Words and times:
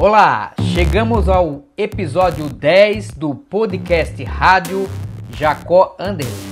Olá, 0.00 0.52
chegamos 0.74 1.28
ao 1.28 1.62
episódio 1.76 2.48
10 2.48 3.12
do 3.12 3.32
podcast 3.32 4.22
Rádio 4.24 4.90
Jacó 5.30 5.94
Anderson. 6.00 6.48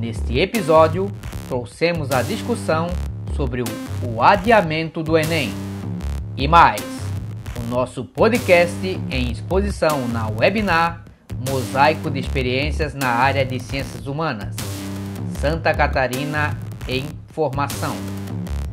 Neste 0.00 0.38
episódio, 0.38 1.12
trouxemos 1.48 2.10
a 2.10 2.22
discussão 2.22 2.86
sobre 3.36 3.62
o 3.62 4.22
adiamento 4.22 5.02
do 5.02 5.18
Enem. 5.18 5.52
E 6.34 6.48
mais, 6.48 6.80
o 7.62 7.68
nosso 7.68 8.06
podcast 8.06 8.74
em 9.10 9.30
exposição 9.30 10.08
na 10.08 10.30
webinar 10.30 11.04
Mosaico 11.46 12.10
de 12.10 12.20
Experiências 12.20 12.94
na 12.94 13.08
área 13.08 13.44
de 13.44 13.60
Ciências 13.60 14.06
Humanas, 14.06 14.56
Santa 15.38 15.74
Catarina 15.74 16.58
em 16.88 17.04
Formação. 17.28 17.94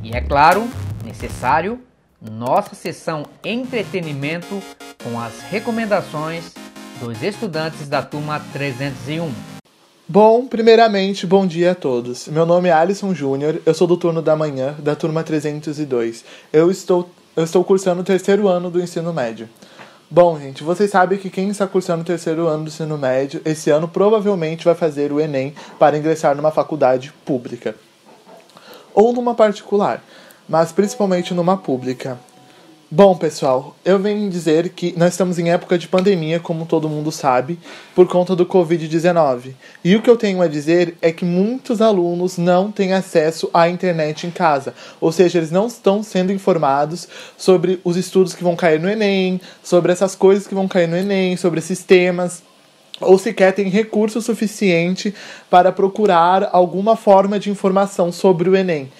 E 0.02 0.16
é 0.16 0.22
claro, 0.22 0.70
necessário 1.04 1.89
nossa 2.22 2.76
sessão 2.76 3.26
entretenimento 3.44 4.62
com 5.02 5.20
as 5.20 5.40
recomendações 5.40 6.52
dos 7.00 7.24
estudantes 7.24 7.88
da 7.88 8.02
turma 8.02 8.42
301. 8.52 9.32
Bom, 10.06 10.46
primeiramente, 10.48 11.26
bom 11.26 11.48
dia 11.48 11.72
a 11.72 11.76
todos. 11.76 12.28
Meu 12.28 12.46
nome 12.46 12.68
é 12.68 12.74
Alisson 12.74 13.14
Júnior, 13.14 13.62
eu 13.66 13.74
sou 13.74 13.88
do 13.88 13.96
turno 13.96 14.22
da 14.22 14.36
manhã 14.36 14.76
da 14.80 14.96
turma 14.96 15.24
302. 15.24 16.26
Eu 16.52 16.70
estou, 16.70 17.10
eu 17.38 17.44
estou 17.44 17.64
cursando 17.64 18.02
o 18.02 18.04
terceiro 18.06 18.48
ano 18.48 18.70
do 18.70 18.82
ensino 18.82 19.14
médio. 19.14 19.48
Bom, 20.12 20.38
gente, 20.40 20.64
vocês 20.64 20.90
sabem 20.90 21.20
que 21.20 21.30
quem 21.30 21.50
está 21.50 21.68
cursando 21.68 22.02
o 22.02 22.06
terceiro 22.06 22.48
ano 22.48 22.64
do 22.64 22.70
ensino 22.70 22.98
médio, 22.98 23.40
esse 23.46 23.70
ano 23.70 23.88
provavelmente 23.88 24.66
vai 24.66 24.74
fazer 24.74 25.14
o 25.14 25.22
Enem 25.22 25.54
para 25.78 25.98
ingressar 25.98 26.36
numa 26.36 26.52
faculdade 26.52 27.14
pública 27.24 27.76
ou 28.94 29.14
numa 29.14 29.36
particular 29.36 30.04
mas 30.50 30.72
principalmente 30.72 31.34
numa 31.34 31.56
pública. 31.56 32.20
Bom, 32.92 33.16
pessoal, 33.16 33.76
eu 33.86 34.00
venho 34.00 34.28
dizer 34.32 34.70
que 34.70 34.96
nós 34.98 35.14
estamos 35.14 35.38
em 35.38 35.52
época 35.52 35.78
de 35.78 35.88
pandemia, 35.88 36.40
como 36.40 36.66
todo 36.66 36.90
mundo 36.90 37.12
sabe, 37.12 37.60
por 37.94 38.08
conta 38.08 38.36
do 38.36 38.48
Covid-19. 38.48 39.54
E 39.84 39.96
o 39.96 40.02
que 40.02 40.10
eu 40.10 40.18
tenho 40.18 40.42
a 40.42 40.48
dizer 40.48 40.98
é 41.00 41.12
que 41.12 41.24
muitos 41.24 41.84
alunos 41.84 42.40
não 42.40 42.72
têm 42.72 42.94
acesso 42.94 43.48
à 43.54 43.70
internet 43.70 44.26
em 44.26 44.32
casa, 44.32 44.74
ou 45.00 45.12
seja, 45.12 45.38
eles 45.38 45.52
não 45.52 45.68
estão 45.68 46.02
sendo 46.02 46.34
informados 46.34 47.08
sobre 47.38 47.80
os 47.84 47.96
estudos 47.96 48.34
que 48.34 48.44
vão 48.44 48.56
cair 48.56 48.80
no 48.80 48.90
Enem, 48.90 49.40
sobre 49.64 49.92
essas 49.92 50.16
coisas 50.16 50.48
que 50.48 50.56
vão 50.56 50.68
cair 50.68 50.88
no 50.88 50.98
Enem, 50.98 51.38
sobre 51.38 51.60
esses 51.60 51.84
temas 51.84 52.42
ou 53.02 53.18
sequer 53.18 53.54
tem 53.54 53.70
recurso 53.70 54.22
suficiente 54.22 55.14
para 55.50 55.72
procurar 55.72 56.50
alguma 56.52 56.98
forma 56.98 57.40
de 57.40 57.50
informação 57.50 58.12
sobre 58.12 58.50
o 58.50 58.56
Enem. 58.56 58.92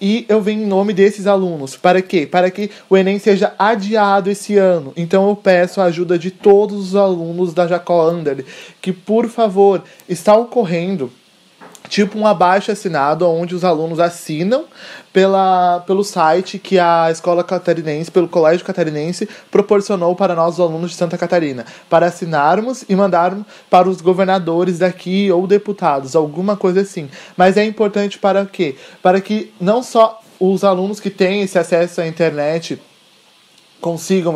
E 0.00 0.26
eu 0.28 0.42
venho 0.42 0.62
em 0.62 0.66
nome 0.66 0.92
desses 0.92 1.26
alunos. 1.26 1.76
Para 1.76 2.02
quê? 2.02 2.26
Para 2.26 2.50
que 2.50 2.70
o 2.88 2.96
Enem 2.96 3.18
seja 3.18 3.54
adiado 3.58 4.30
esse 4.30 4.56
ano. 4.56 4.92
Então 4.96 5.28
eu 5.28 5.36
peço 5.36 5.80
a 5.80 5.84
ajuda 5.84 6.18
de 6.18 6.30
todos 6.30 6.88
os 6.88 6.96
alunos 6.96 7.54
da 7.54 7.66
Jacó 7.66 8.10
Under, 8.10 8.44
que 8.80 8.92
por 8.92 9.28
favor, 9.28 9.82
está 10.08 10.36
ocorrendo 10.36 11.10
tipo 11.88 12.18
um 12.18 12.26
abaixo 12.26 12.70
assinado 12.70 13.28
onde 13.28 13.54
os 13.54 13.64
alunos 13.64 13.98
assinam 13.98 14.64
pela, 15.12 15.80
pelo 15.86 16.04
site 16.04 16.58
que 16.58 16.78
a 16.78 17.10
escola 17.10 17.42
catarinense, 17.42 18.10
pelo 18.10 18.28
colégio 18.28 18.66
catarinense, 18.66 19.28
proporcionou 19.50 20.14
para 20.14 20.34
nós, 20.34 20.54
os 20.54 20.60
alunos 20.60 20.90
de 20.90 20.96
Santa 20.96 21.16
Catarina, 21.16 21.64
para 21.88 22.06
assinarmos 22.06 22.84
e 22.88 22.94
mandarmos 22.94 23.46
para 23.70 23.88
os 23.88 24.00
governadores 24.00 24.78
daqui 24.78 25.30
ou 25.30 25.46
deputados, 25.46 26.14
alguma 26.14 26.56
coisa 26.56 26.82
assim. 26.82 27.08
Mas 27.36 27.56
é 27.56 27.64
importante 27.64 28.18
para 28.18 28.44
quê? 28.44 28.76
Para 29.02 29.20
que 29.20 29.52
não 29.60 29.82
só 29.82 30.20
os 30.38 30.64
alunos 30.64 31.00
que 31.00 31.10
têm 31.10 31.42
esse 31.42 31.58
acesso 31.58 32.00
à 32.00 32.06
internet 32.06 32.78
consigam 33.80 34.34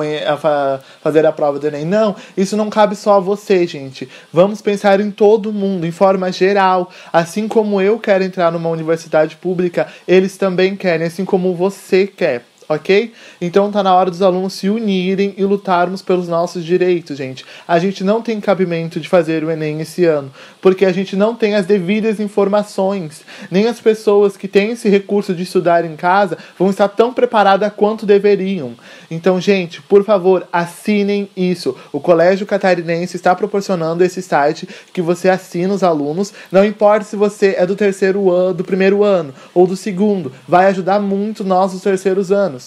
fazer 1.02 1.24
a 1.27 1.33
prova 1.33 1.58
do 1.58 1.66
Enem. 1.66 1.84
Não, 1.84 2.14
isso 2.36 2.56
não 2.56 2.70
cabe 2.70 2.94
só 2.94 3.16
a 3.16 3.20
você, 3.20 3.66
gente. 3.66 4.08
Vamos 4.33 4.60
pensar 4.60 5.00
em 5.00 5.10
todo 5.10 5.52
mundo, 5.52 5.86
em 5.86 5.90
forma 5.90 6.30
geral. 6.30 6.90
Assim 7.12 7.48
como 7.48 7.80
eu 7.80 7.98
quero 7.98 8.24
entrar 8.24 8.52
numa 8.52 8.68
universidade 8.68 9.36
pública, 9.36 9.89
eles 10.06 10.36
também 10.36 10.77
querem, 10.77 11.06
assim 11.06 11.24
como 11.24 11.55
você 11.55 12.06
quer 12.06 12.49
ok? 12.70 13.13
Então 13.41 13.69
tá 13.73 13.83
na 13.83 13.92
hora 13.92 14.11
dos 14.11 14.23
alunos 14.23 14.53
se 14.53 14.70
unirem 14.70 15.35
e 15.36 15.45
lutarmos 15.45 16.03
pelos 16.03 16.29
nossos 16.29 16.64
direitos, 16.64 17.19
gente. 17.19 17.45
A 17.67 17.81
gente 17.81 18.05
não 18.05 18.23
tem 18.23 18.41
cabimento 18.41 19.01
de 19.01 19.08
fazer 19.08 19.42
o 19.42 19.51
Enem 19.51 19.81
esse 19.81 20.05
ano, 20.05 20.31
porque 20.63 20.85
a 20.85 20.92
gente 20.92 21.17
não 21.17 21.35
tem 21.35 21.57
as 21.57 21.67
devidas 21.67 22.20
informações. 22.20 23.23
Nem 23.51 23.67
as 23.67 23.80
pessoas 23.80 24.36
que 24.36 24.47
têm 24.47 24.70
esse 24.70 24.89
recurso 24.89 25.35
de 25.35 25.42
estudar 25.42 25.85
em 25.85 25.97
casa 25.97 26.39
vão 26.57 26.70
estar 26.70 26.86
tão 26.86 27.13
preparadas 27.13 27.73
quanto 27.77 28.07
deveriam. 28.07 28.75
Então, 29.11 29.41
gente, 29.41 29.83
por 29.83 30.05
favor, 30.05 30.47
assinem 30.53 31.29
isso. 31.36 31.77
O 31.92 31.98
Colégio 31.98 32.47
Catarinense 32.47 33.17
está 33.17 33.35
proporcionando 33.35 34.05
esse 34.05 34.23
site 34.23 34.69
que 34.92 35.03
você 35.03 35.29
assina 35.29 35.75
os 35.75 35.83
alunos. 35.83 36.33
Não 36.53 36.64
importa 36.64 37.05
se 37.05 37.17
você 37.17 37.57
é 37.59 37.67
do 37.67 37.75
terceiro 37.75 38.30
ano, 38.30 38.55
do 38.55 38.64
primeiro 38.64 39.03
ano 39.03 39.35
ou 39.53 39.67
do 39.67 39.77
segundo, 39.77 40.30
vai 40.47 40.67
ajudar 40.67 41.01
muito 41.01 41.42
nós 41.42 41.75
os 41.75 41.83
terceiros 41.83 42.30
anos. 42.30 42.60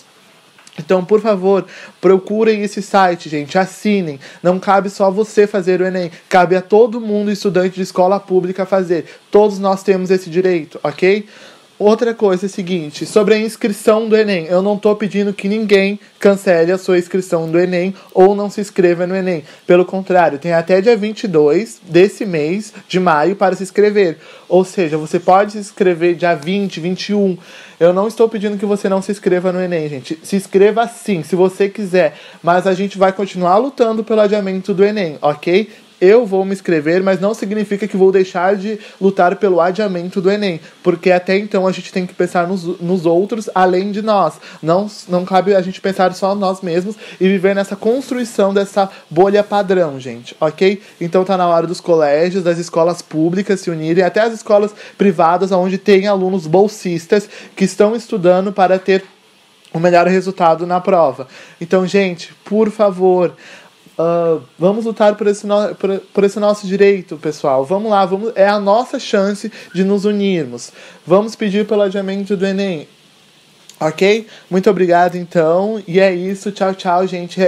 Então, 0.77 1.05
por 1.05 1.21
favor, 1.21 1.65
procurem 2.01 2.63
esse 2.63 2.81
site, 2.81 3.29
gente, 3.29 3.57
assinem. 3.57 4.19
Não 4.41 4.59
cabe 4.59 4.89
só 4.89 5.11
você 5.11 5.45
fazer 5.45 5.81
o 5.81 5.85
Enem, 5.85 6.11
cabe 6.27 6.55
a 6.55 6.61
todo 6.61 6.99
mundo, 6.99 7.31
estudante 7.31 7.75
de 7.75 7.83
escola 7.83 8.19
pública, 8.19 8.65
fazer. 8.65 9.05
Todos 9.29 9.59
nós 9.59 9.83
temos 9.83 10.09
esse 10.09 10.29
direito, 10.29 10.79
ok? 10.83 11.27
Outra 11.77 12.13
coisa 12.13 12.45
é 12.45 12.47
a 12.47 12.49
seguinte, 12.49 13.03
sobre 13.05 13.33
a 13.33 13.37
inscrição 13.37 14.07
do 14.07 14.15
Enem, 14.15 14.45
eu 14.45 14.61
não 14.61 14.75
estou 14.75 14.95
pedindo 14.95 15.33
que 15.33 15.49
ninguém 15.49 15.99
cancele 16.19 16.71
a 16.71 16.77
sua 16.77 16.99
inscrição 16.99 17.49
do 17.49 17.59
Enem 17.59 17.95
ou 18.13 18.35
não 18.35 18.49
se 18.49 18.61
inscreva 18.61 19.07
no 19.07 19.15
Enem. 19.15 19.43
Pelo 19.65 19.83
contrário, 19.83 20.37
tem 20.37 20.53
até 20.53 20.79
dia 20.79 20.95
22 20.95 21.81
desse 21.83 22.25
mês 22.25 22.71
de 22.87 22.99
maio 22.99 23.35
para 23.35 23.55
se 23.55 23.63
inscrever. 23.63 24.17
Ou 24.47 24.63
seja, 24.63 24.97
você 24.97 25.19
pode 25.19 25.53
se 25.53 25.57
inscrever 25.57 26.15
dia 26.15 26.35
20, 26.35 26.79
21. 26.79 27.37
Eu 27.83 27.91
não 27.91 28.07
estou 28.07 28.29
pedindo 28.29 28.57
que 28.57 28.65
você 28.65 28.87
não 28.87 29.01
se 29.01 29.11
inscreva 29.11 29.51
no 29.51 29.59
Enem, 29.59 29.89
gente. 29.89 30.17
Se 30.23 30.37
inscreva 30.37 30.87
sim, 30.87 31.21
se 31.21 31.35
você 31.35 31.67
quiser. 31.67 32.17
Mas 32.41 32.65
a 32.65 32.73
gente 32.73 32.97
vai 32.97 33.11
continuar 33.11 33.57
lutando 33.57 34.05
pelo 34.05 34.21
adiamento 34.21 34.73
do 34.73 34.85
Enem, 34.85 35.17
ok? 35.21 35.69
Eu 36.03 36.25
vou 36.25 36.43
me 36.43 36.51
inscrever, 36.51 37.01
mas 37.01 37.21
não 37.21 37.33
significa 37.33 37.87
que 37.87 37.95
vou 37.95 38.11
deixar 38.11 38.57
de 38.57 38.77
lutar 38.99 39.37
pelo 39.37 39.61
adiamento 39.61 40.19
do 40.19 40.29
Enem, 40.29 40.59
porque 40.83 41.09
até 41.09 41.37
então 41.37 41.65
a 41.65 41.71
gente 41.71 41.93
tem 41.93 42.05
que 42.05 42.13
pensar 42.13 42.45
nos, 42.45 42.63
nos 42.81 43.05
outros 43.05 43.49
além 43.55 43.89
de 43.89 44.01
nós. 44.01 44.33
Não, 44.61 44.91
não 45.07 45.23
cabe 45.23 45.55
a 45.55 45.61
gente 45.61 45.79
pensar 45.79 46.13
só 46.13 46.35
nós 46.35 46.59
mesmos 46.61 46.97
e 47.21 47.27
viver 47.29 47.55
nessa 47.55 47.77
construção 47.77 48.53
dessa 48.53 48.89
bolha 49.09 49.43
padrão, 49.43 49.97
gente, 49.97 50.35
ok? 50.41 50.81
Então 50.99 51.23
tá 51.23 51.37
na 51.37 51.47
hora 51.47 51.65
dos 51.65 51.79
colégios, 51.79 52.43
das 52.43 52.57
escolas 52.57 53.01
públicas 53.01 53.61
se 53.61 53.71
unirem, 53.71 54.03
até 54.03 54.19
as 54.19 54.33
escolas 54.33 54.75
privadas, 54.97 55.53
onde 55.53 55.77
tem 55.77 56.07
alunos 56.07 56.45
bolsistas 56.45 57.29
que 57.55 57.63
estão 57.63 57.95
estudando 57.95 58.51
para 58.51 58.77
ter 58.77 59.05
o 59.73 59.79
melhor 59.79 60.05
resultado 60.07 60.67
na 60.67 60.79
prova. 60.79 61.27
Então, 61.59 61.87
gente, 61.87 62.33
por 62.45 62.69
favor, 62.69 63.35
Uh, 63.97 64.41
vamos 64.57 64.85
lutar 64.85 65.15
por 65.15 65.27
esse, 65.27 65.45
no, 65.45 65.75
por, 65.75 65.99
por, 65.99 66.23
esse 66.23 66.39
nosso 66.39 66.65
direito, 66.65 67.15
pessoal. 67.17 67.63
Vamos 67.63 67.91
lá, 67.91 68.05
vamos, 68.05 68.33
é 68.35 68.47
a 68.47 68.59
nossa 68.59 68.99
chance 68.99 69.51
de 69.73 69.83
nos 69.83 70.03
unirmos. 70.03 70.71
Vamos 71.05 71.35
pedir 71.35 71.67
pelo 71.67 71.83
adiamento 71.83 72.35
do 72.35 72.45
Enem. 72.45 72.87
Ok? 73.79 74.27
Muito 74.49 74.69
obrigado, 74.69 75.15
então. 75.15 75.81
E 75.87 75.99
é 75.99 76.13
isso. 76.13 76.51
Tchau, 76.51 76.73
tchau, 76.73 77.05
gente. 77.05 77.39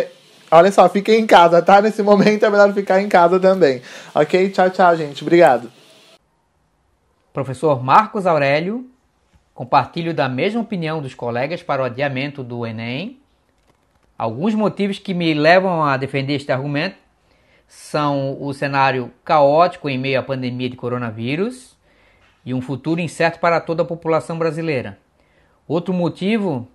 Olha 0.52 0.72
só, 0.72 0.88
fiquem 0.88 1.22
em 1.22 1.26
casa, 1.26 1.62
tá? 1.62 1.82
Nesse 1.82 2.04
momento 2.04 2.46
é 2.46 2.50
melhor 2.50 2.72
ficar 2.74 3.02
em 3.02 3.10
casa 3.10 3.40
também. 3.40 3.82
Ok? 4.14 4.50
Tchau, 4.50 4.70
tchau, 4.70 4.96
gente. 4.96 5.24
Obrigado. 5.24 5.72
Professor 7.34 7.84
Marcos 7.84 8.28
Aurélio, 8.28 8.86
compartilho 9.54 10.14
da 10.14 10.30
mesma 10.30 10.62
opinião 10.62 11.02
dos 11.02 11.16
colegas 11.16 11.64
para 11.64 11.82
o 11.82 11.86
adiamento 11.86 12.44
do 12.44 12.66
Enem 12.66 13.20
Alguns 14.18 14.56
motivos 14.56 14.98
que 14.98 15.14
me 15.14 15.34
levam 15.34 15.84
a 15.84 15.98
defender 15.98 16.36
este 16.36 16.52
argumento 16.52 16.96
são 17.68 18.42
o 18.42 18.54
cenário 18.54 19.12
caótico 19.26 19.90
em 19.90 19.98
meio 19.98 20.20
à 20.20 20.24
pandemia 20.24 20.70
de 20.70 20.78
coronavírus 20.78 21.76
e 22.46 22.54
um 22.54 22.62
futuro 22.62 23.02
incerto 23.02 23.40
para 23.40 23.60
toda 23.60 23.84
a 23.84 23.86
população 23.86 24.38
brasileira. 24.38 24.98
Outro 25.68 25.94
motivo 25.94 26.66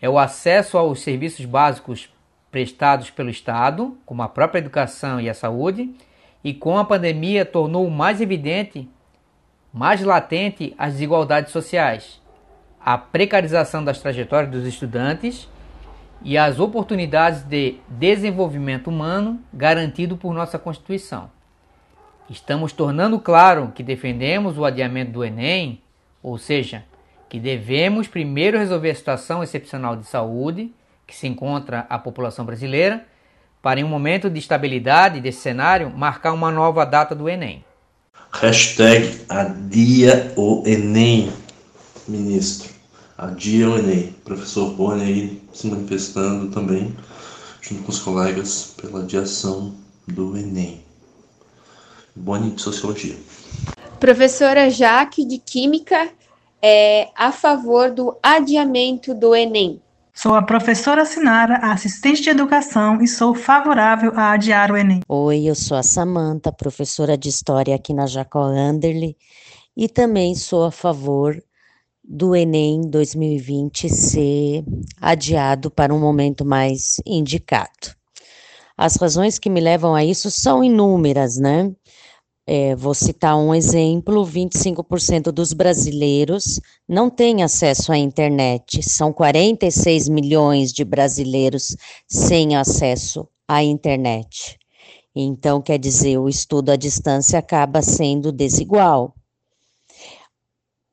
é 0.00 0.08
o 0.08 0.18
acesso 0.18 0.78
aos 0.78 1.00
serviços 1.00 1.44
básicos 1.46 2.08
prestados 2.50 3.10
pelo 3.10 3.30
Estado, 3.30 3.98
como 4.06 4.22
a 4.22 4.28
própria 4.28 4.60
educação 4.60 5.20
e 5.20 5.28
a 5.28 5.34
saúde, 5.34 5.92
e 6.44 6.54
com 6.54 6.78
a 6.78 6.84
pandemia 6.84 7.44
tornou 7.44 7.90
mais 7.90 8.20
evidente, 8.20 8.88
mais 9.72 10.00
latente 10.02 10.72
as 10.78 10.92
desigualdades 10.92 11.50
sociais, 11.50 12.22
a 12.78 12.96
precarização 12.96 13.82
das 13.82 13.98
trajetórias 13.98 14.52
dos 14.52 14.66
estudantes 14.66 15.48
e 16.22 16.38
as 16.38 16.58
oportunidades 16.58 17.42
de 17.42 17.76
desenvolvimento 17.88 18.88
humano 18.88 19.40
garantido 19.52 20.16
por 20.16 20.32
nossa 20.32 20.58
Constituição. 20.58 21.30
Estamos 22.28 22.72
tornando 22.72 23.18
claro 23.20 23.72
que 23.74 23.82
defendemos 23.82 24.56
o 24.56 24.64
adiamento 24.64 25.12
do 25.12 25.24
Enem, 25.24 25.82
ou 26.22 26.38
seja, 26.38 26.84
que 27.28 27.38
devemos 27.38 28.08
primeiro 28.08 28.58
resolver 28.58 28.90
a 28.90 28.94
situação 28.94 29.42
excepcional 29.42 29.96
de 29.96 30.06
saúde 30.06 30.72
que 31.06 31.14
se 31.14 31.26
encontra 31.26 31.86
a 31.90 31.98
população 31.98 32.44
brasileira, 32.44 33.04
para 33.60 33.80
em 33.80 33.84
um 33.84 33.88
momento 33.88 34.28
de 34.28 34.38
estabilidade 34.38 35.20
desse 35.20 35.40
cenário, 35.40 35.90
marcar 35.90 36.32
uma 36.32 36.50
nova 36.50 36.84
data 36.84 37.14
do 37.14 37.28
Enem. 37.28 37.64
Hashtag 38.32 39.24
adia 39.28 40.32
o 40.36 40.62
Enem, 40.66 41.32
ministro. 42.08 42.73
Adia 43.16 43.70
o 43.70 43.78
Enem. 43.78 44.14
Professor 44.24 44.72
Boni 44.72 45.02
aí 45.02 45.42
se 45.52 45.68
manifestando 45.68 46.50
também, 46.50 46.94
junto 47.60 47.84
com 47.84 47.90
os 47.90 48.00
colegas, 48.00 48.74
pela 48.80 49.00
adiação 49.00 49.74
do 50.08 50.36
Enem. 50.36 50.82
Boni 52.16 52.50
de 52.50 52.60
Sociologia. 52.60 53.16
Professora 54.00 54.68
Jaque 54.68 55.24
de 55.24 55.38
Química 55.38 56.10
é 56.60 57.08
a 57.16 57.30
favor 57.30 57.90
do 57.90 58.16
adiamento 58.22 59.14
do 59.14 59.34
Enem. 59.34 59.80
Sou 60.12 60.34
a 60.34 60.42
professora 60.42 61.04
Sinara, 61.04 61.56
assistente 61.56 62.22
de 62.22 62.30
educação, 62.30 63.00
e 63.02 63.08
sou 63.08 63.34
favorável 63.34 64.12
a 64.14 64.32
adiar 64.32 64.70
o 64.70 64.76
Enem. 64.76 65.00
Oi, 65.08 65.44
eu 65.44 65.54
sou 65.54 65.76
a 65.76 65.82
Samanta, 65.82 66.52
professora 66.52 67.18
de 67.18 67.28
História 67.28 67.74
aqui 67.74 67.92
na 67.92 68.06
Jacó 68.06 68.42
Anderle, 68.42 69.16
e 69.76 69.88
também 69.88 70.34
sou 70.34 70.64
a 70.64 70.70
favor 70.70 71.42
do 72.06 72.36
Enem 72.36 72.82
2020 72.82 73.88
ser 73.88 74.64
adiado 75.00 75.70
para 75.70 75.94
um 75.94 75.98
momento 75.98 76.44
mais 76.44 77.00
indicado. 77.06 77.94
As 78.76 78.96
razões 78.96 79.38
que 79.38 79.48
me 79.48 79.60
levam 79.60 79.94
a 79.94 80.04
isso 80.04 80.30
são 80.30 80.62
inúmeras, 80.62 81.36
né? 81.36 81.72
É, 82.46 82.76
vou 82.76 82.92
citar 82.92 83.36
um 83.38 83.54
exemplo: 83.54 84.26
25% 84.26 85.32
dos 85.32 85.52
brasileiros 85.52 86.60
não 86.86 87.08
têm 87.08 87.42
acesso 87.42 87.90
à 87.90 87.96
internet. 87.96 88.82
São 88.82 89.12
46 89.12 90.08
milhões 90.08 90.72
de 90.72 90.84
brasileiros 90.84 91.74
sem 92.06 92.54
acesso 92.56 93.26
à 93.48 93.62
internet. 93.62 94.58
Então, 95.16 95.62
quer 95.62 95.78
dizer, 95.78 96.18
o 96.18 96.28
estudo 96.28 96.70
à 96.70 96.76
distância 96.76 97.38
acaba 97.38 97.80
sendo 97.80 98.32
desigual. 98.32 99.14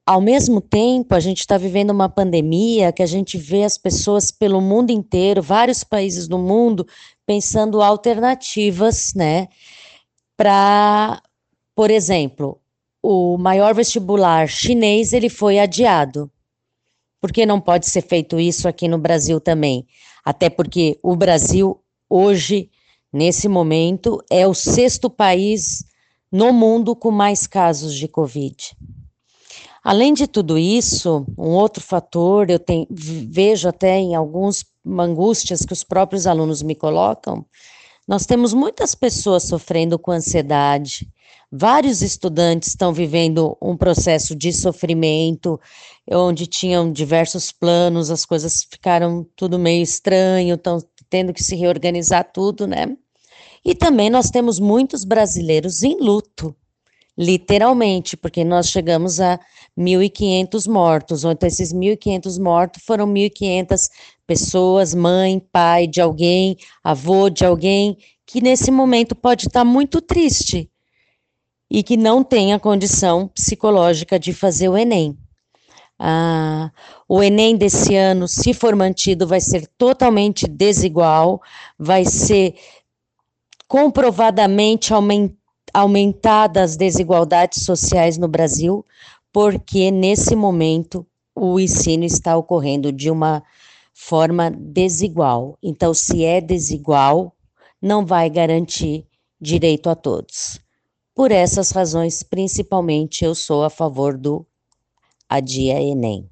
Ao 0.06 0.19
mesmo 0.19 0.59
tempo, 0.59 1.13
a 1.13 1.19
gente 1.19 1.39
está 1.39 1.57
vivendo 1.57 1.92
uma 1.92 2.09
pandemia 2.09 2.92
que 2.92 3.03
a 3.03 3.07
gente 3.07 3.38
vê 3.38 3.63
as 3.63 3.77
pessoas 3.77 4.31
pelo 4.31 4.59
mundo 4.59 4.89
inteiro, 4.92 5.42
vários 5.42 5.83
países 5.83 6.27
do 6.27 6.38
mundo, 6.38 6.88
pensando 7.25 7.81
alternativas, 7.81 9.13
né, 9.13 9.48
para 10.36 11.21
por 11.75 11.89
exemplo, 11.89 12.59
o 13.01 13.38
maior 13.38 13.74
vestibular 13.74 14.48
chinês 14.48 15.13
ele 15.13 15.30
foi 15.30 15.57
adiado. 15.57 16.30
Por 17.19 17.31
que 17.31 17.45
não 17.45 17.59
pode 17.59 17.88
ser 17.88 18.01
feito 18.01 18.39
isso 18.39 18.68
aqui 18.68 18.88
no 18.88 18.98
Brasil 18.98 19.39
também? 19.39 19.88
Até 20.24 20.50
porque 20.50 21.00
o 21.01 21.15
Brasil 21.15 21.80
hoje, 22.09 22.69
nesse 23.12 23.48
momento, 23.48 24.24
é 24.30 24.48
o 24.48 24.53
sexto 24.53 25.09
país 25.09 25.83
no 26.31 26.51
mundo 26.51 26.95
com 26.95 27.12
mais 27.12 27.48
casos 27.48 27.95
de 27.95 28.07
Covid. 28.07 28.75
Além 29.83 30.13
de 30.13 30.28
tudo 30.28 30.57
isso, 30.57 31.25
um 31.38 31.50
outro 31.50 31.83
fator, 31.83 32.50
eu 32.50 32.60
tenho, 32.60 32.88
vejo 32.89 33.68
até 33.68 33.98
em 33.98 34.16
alguns 34.16 34.66
angústias 34.86 35.66
que 35.66 35.74
os 35.74 35.83
próprios 35.83 36.28
alunos 36.28 36.62
me 36.62 36.75
colocam, 36.75 37.45
nós 38.07 38.25
temos 38.25 38.54
muitas 38.54 38.94
pessoas 38.94 39.44
sofrendo 39.44 39.98
com 39.98 40.12
ansiedade, 40.12 41.07
Vários 41.54 42.01
estudantes 42.01 42.69
estão 42.69 42.94
vivendo 42.94 43.57
um 43.62 43.75
processo 43.75 44.33
de 44.33 44.54
sofrimento, 44.54 45.60
onde 46.10 46.48
tinham 46.48 46.89
diversos 46.89 47.51
planos, 47.51 48.10
as 48.10 48.25
coisas 48.25 48.63
ficaram 48.63 49.27
tudo 49.36 49.60
meio 49.60 49.84
estranho, 49.84 50.56
estão 50.56 50.81
tendo 51.10 51.34
que 51.34 51.44
se 51.44 51.57
reorganizar 51.57 52.31
tudo, 52.31 52.66
né? 52.66 52.95
E 53.66 53.75
também 53.75 54.10
nós 54.10 54.30
temos 54.30 54.60
muitos 54.60 55.04
brasileiros 55.04 55.84
em 55.84 55.98
luto, 56.00 56.56
literalmente, 57.18 58.16
porque 58.16 58.45
nós 58.45 58.69
chegamos 58.69 59.19
a 59.19 59.38
1.500 59.81 60.68
mortos, 60.68 61.24
então 61.24 61.48
esses 61.48 61.74
1.500 61.74 62.39
mortos 62.39 62.83
foram 62.86 63.07
1.500 63.07 63.89
pessoas, 64.25 64.94
mãe, 64.94 65.39
pai 65.51 65.88
de 65.88 66.00
alguém, 66.00 66.56
avô 66.83 67.30
de 67.30 67.44
alguém, 67.44 67.98
que 68.25 68.42
nesse 68.42 68.72
momento 68.72 69.16
pode 69.16 69.48
estar 69.48 69.66
muito 69.66 70.00
triste, 70.01 70.69
e 71.72 71.81
que 71.81 71.95
não 71.95 72.22
tem 72.22 72.54
a 72.54 72.60
condição 72.60 73.30
psicológica 73.30 74.19
de 74.19 74.33
fazer 74.33 74.68
o 74.68 74.78
Enem. 74.78 75.18
Ah, 75.98 76.69
o 77.07 77.24
Enem 77.24 77.56
desse 77.56 77.95
ano, 77.95 78.27
se 78.27 78.54
for 78.54 78.75
mantido, 78.75 79.25
vai 79.25 79.39
ser 79.39 79.66
totalmente 79.77 80.48
desigual, 80.48 81.42
vai 81.80 82.04
ser 82.04 82.56
comprovadamente 83.69 84.94
aument, 84.94 85.31
aumentadas 85.74 86.72
as 86.72 86.75
desigualdades 86.75 87.63
sociais 87.63 88.18
no 88.18 88.27
Brasil, 88.27 88.86
porque 89.31 89.92
nesse 89.92 90.36
momento 90.36 91.06
o 91.36 91.60
ensino 91.60 92.04
está 92.04 92.36
ocorrendo 92.36 92.92
de 92.92 93.10
uma 93.10 93.44
forma 93.94 94.51
desigual. 94.51 95.57
Então, 95.62 95.94
se 95.94 96.24
é 96.24 96.42
desigual, 96.42 97.36
não 97.81 98.06
vai 98.06 98.30
garantir 98.30 99.06
direito 99.39 99.89
a 99.89 99.95
todos. 99.95 100.60
Por 101.16 101.31
essas 101.31 101.72
razões, 101.72 102.24
principalmente, 102.24 103.25
eu 103.25 103.36
sou 103.36 103.63
a 103.63 103.69
favor 103.69 104.18
do 104.18 104.45
Adia 105.28 105.81
Enem. 105.81 106.30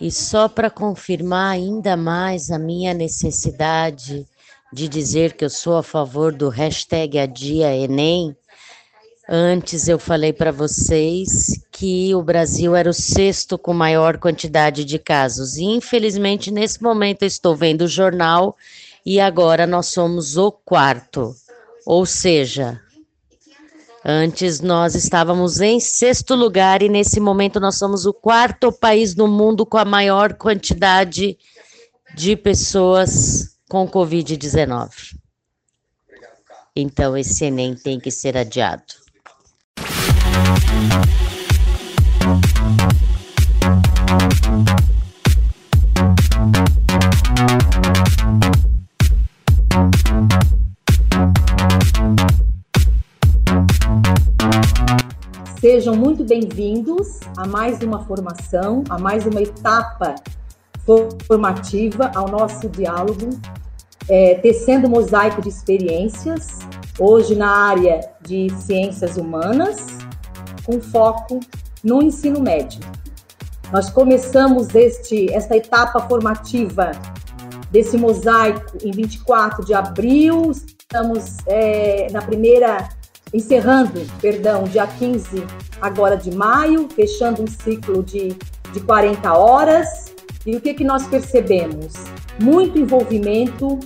E 0.00 0.10
só 0.10 0.48
para 0.48 0.70
confirmar 0.70 1.52
ainda 1.52 1.96
mais 1.96 2.50
a 2.50 2.58
minha 2.58 2.92
necessidade 2.92 4.26
de 4.72 4.88
dizer 4.88 5.34
que 5.34 5.44
eu 5.44 5.50
sou 5.50 5.76
a 5.76 5.82
favor 5.82 6.34
do 6.34 6.48
hashtag 6.48 7.18
Adia 7.18 7.74
Enem, 7.74 8.36
antes 9.28 9.88
eu 9.88 9.98
falei 9.98 10.32
para 10.32 10.52
vocês 10.52 11.60
que 11.72 12.14
o 12.14 12.22
Brasil 12.22 12.74
era 12.74 12.88
o 12.88 12.94
sexto 12.94 13.58
com 13.58 13.74
maior 13.74 14.18
quantidade 14.18 14.84
de 14.84 14.98
casos. 14.98 15.56
E 15.56 15.64
infelizmente, 15.64 16.50
nesse 16.50 16.82
momento, 16.82 17.22
eu 17.22 17.28
estou 17.28 17.54
vendo 17.54 17.82
o 17.82 17.88
jornal 17.88 18.56
e 19.04 19.20
agora 19.20 19.66
nós 19.66 19.86
somos 19.86 20.36
o 20.36 20.50
quarto. 20.50 21.34
Ou 21.84 22.04
seja, 22.04 22.80
Antes 24.08 24.60
nós 24.60 24.94
estávamos 24.94 25.60
em 25.60 25.80
sexto 25.80 26.36
lugar 26.36 26.80
e 26.80 26.88
nesse 26.88 27.18
momento 27.18 27.58
nós 27.58 27.76
somos 27.76 28.06
o 28.06 28.14
quarto 28.14 28.70
país 28.70 29.16
no 29.16 29.26
mundo 29.26 29.66
com 29.66 29.78
a 29.78 29.84
maior 29.84 30.34
quantidade 30.34 31.36
de 32.14 32.36
pessoas 32.36 33.56
com 33.68 33.88
Covid-19. 33.88 35.16
Então 36.76 37.16
esse 37.16 37.46
Enem 37.46 37.74
tem 37.74 37.98
que 37.98 38.12
ser 38.12 38.36
adiado. 38.36 39.05
Sejam 55.58 55.96
muito 55.96 56.22
bem-vindos 56.22 57.20
a 57.36 57.46
mais 57.46 57.82
uma 57.82 58.04
formação, 58.04 58.84
a 58.90 58.98
mais 58.98 59.26
uma 59.26 59.40
etapa 59.42 60.14
formativa 61.26 62.12
ao 62.14 62.28
nosso 62.28 62.68
diálogo, 62.68 63.30
é, 64.08 64.34
tecendo 64.34 64.88
mosaico 64.88 65.40
de 65.42 65.48
experiências, 65.48 66.58
hoje 66.98 67.34
na 67.34 67.50
área 67.50 68.00
de 68.22 68.48
ciências 68.60 69.16
humanas, 69.16 70.05
com 70.66 70.80
foco 70.80 71.40
no 71.82 72.02
ensino 72.02 72.40
médio. 72.40 72.80
Nós 73.72 73.88
começamos 73.88 74.74
este, 74.74 75.32
esta 75.32 75.56
etapa 75.56 76.00
formativa 76.00 76.90
desse 77.70 77.96
mosaico 77.96 78.76
em 78.82 78.90
24 78.90 79.64
de 79.64 79.72
abril, 79.72 80.50
estamos 80.50 81.36
é, 81.46 82.08
na 82.10 82.22
primeira 82.22 82.88
encerrando, 83.32 84.00
perdão, 84.20 84.64
dia 84.64 84.86
15 84.86 85.44
agora 85.80 86.16
de 86.16 86.34
maio, 86.34 86.88
fechando 86.94 87.42
um 87.42 87.46
ciclo 87.46 88.02
de, 88.02 88.36
de 88.72 88.80
40 88.80 89.32
horas. 89.32 90.14
E 90.44 90.56
o 90.56 90.60
que, 90.60 90.74
que 90.74 90.84
nós 90.84 91.06
percebemos? 91.08 91.92
Muito 92.40 92.78
envolvimento, 92.78 93.80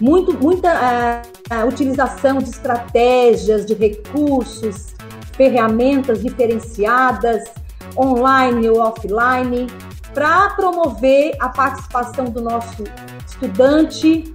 muito, 0.00 0.32
muita 0.32 1.22
uh, 1.52 1.68
utilização 1.68 2.38
de 2.38 2.48
estratégias, 2.48 3.66
de 3.66 3.74
recursos, 3.74 4.94
ferramentas 5.48 6.20
diferenciadas, 6.20 7.44
online 7.96 8.68
ou 8.68 8.78
offline, 8.80 9.66
para 10.12 10.50
promover 10.50 11.34
a 11.40 11.48
participação 11.48 12.26
do 12.26 12.42
nosso 12.42 12.84
estudante 13.26 14.34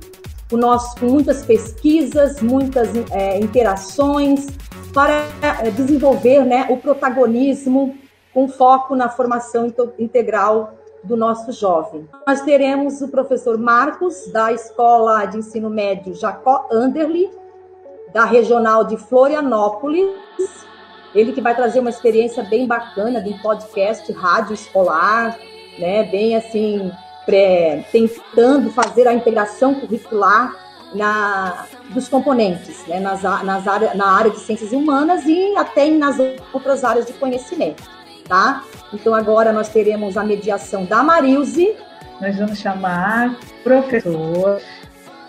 o 0.52 0.58
nosso, 0.58 1.00
com 1.00 1.08
muitas 1.08 1.44
pesquisas, 1.44 2.40
muitas 2.40 2.90
é, 3.12 3.40
interações, 3.40 4.48
para 4.94 5.26
é, 5.42 5.72
desenvolver 5.72 6.46
né, 6.46 6.68
o 6.70 6.78
protagonismo 6.78 7.98
com 8.34 8.48
foco 8.48 8.96
na 8.96 9.10
formação 9.10 9.74
integral 9.98 10.76
do 11.04 11.18
nosso 11.18 11.52
jovem. 11.52 12.08
Nós 12.28 12.42
teremos 12.42 13.02
o 13.02 13.08
professor 13.08 13.58
Marcos, 13.58 14.32
da 14.32 14.54
Escola 14.54 15.26
de 15.26 15.40
Ensino 15.40 15.70
Médio 15.70 16.14
Jacó 16.14 16.68
Anderli, 16.72 17.30
da 18.14 18.24
Regional 18.24 18.84
de 18.84 18.98
Florianópolis. 18.98 20.08
Ele 21.16 21.32
que 21.32 21.42
vai 21.42 21.56
trazer 21.56 21.80
uma 21.80 21.90
experiência 21.90 22.44
bem 22.44 22.68
bacana 22.68 23.22
de 23.22 23.34
podcast, 23.42 24.12
rádio 24.12 24.54
escolar, 24.54 25.40
né? 25.80 26.04
Bem 26.04 26.36
assim, 26.36 26.92
pré, 27.26 27.86
tentando 27.92 28.70
fazer 28.70 29.08
a 29.08 29.14
integração 29.14 29.74
curricular 29.76 30.54
na, 30.94 31.66
dos 31.90 32.08
componentes, 32.08 32.86
né? 32.88 33.00
nas, 33.00 33.24
nas 33.24 33.68
área, 33.68 33.94
na 33.96 34.12
área 34.12 34.32
de 34.32 34.40
ciências 34.40 34.72
humanas 34.72 35.26
e 35.26 35.56
até 35.58 35.90
nas 35.90 36.18
outras 36.54 36.84
áreas 36.84 37.06
de 37.06 37.14
conhecimento, 37.14 37.84
tá? 38.28 38.64
Então 38.94 39.14
agora 39.14 39.52
nós 39.52 39.70
teremos 39.70 40.18
a 40.18 40.24
mediação 40.24 40.86
da 40.86 41.04
Marilze. 41.04 41.76
Nós 42.22 42.38
vamos 42.38 42.60
chamar 42.60 43.36
professor 43.64 44.62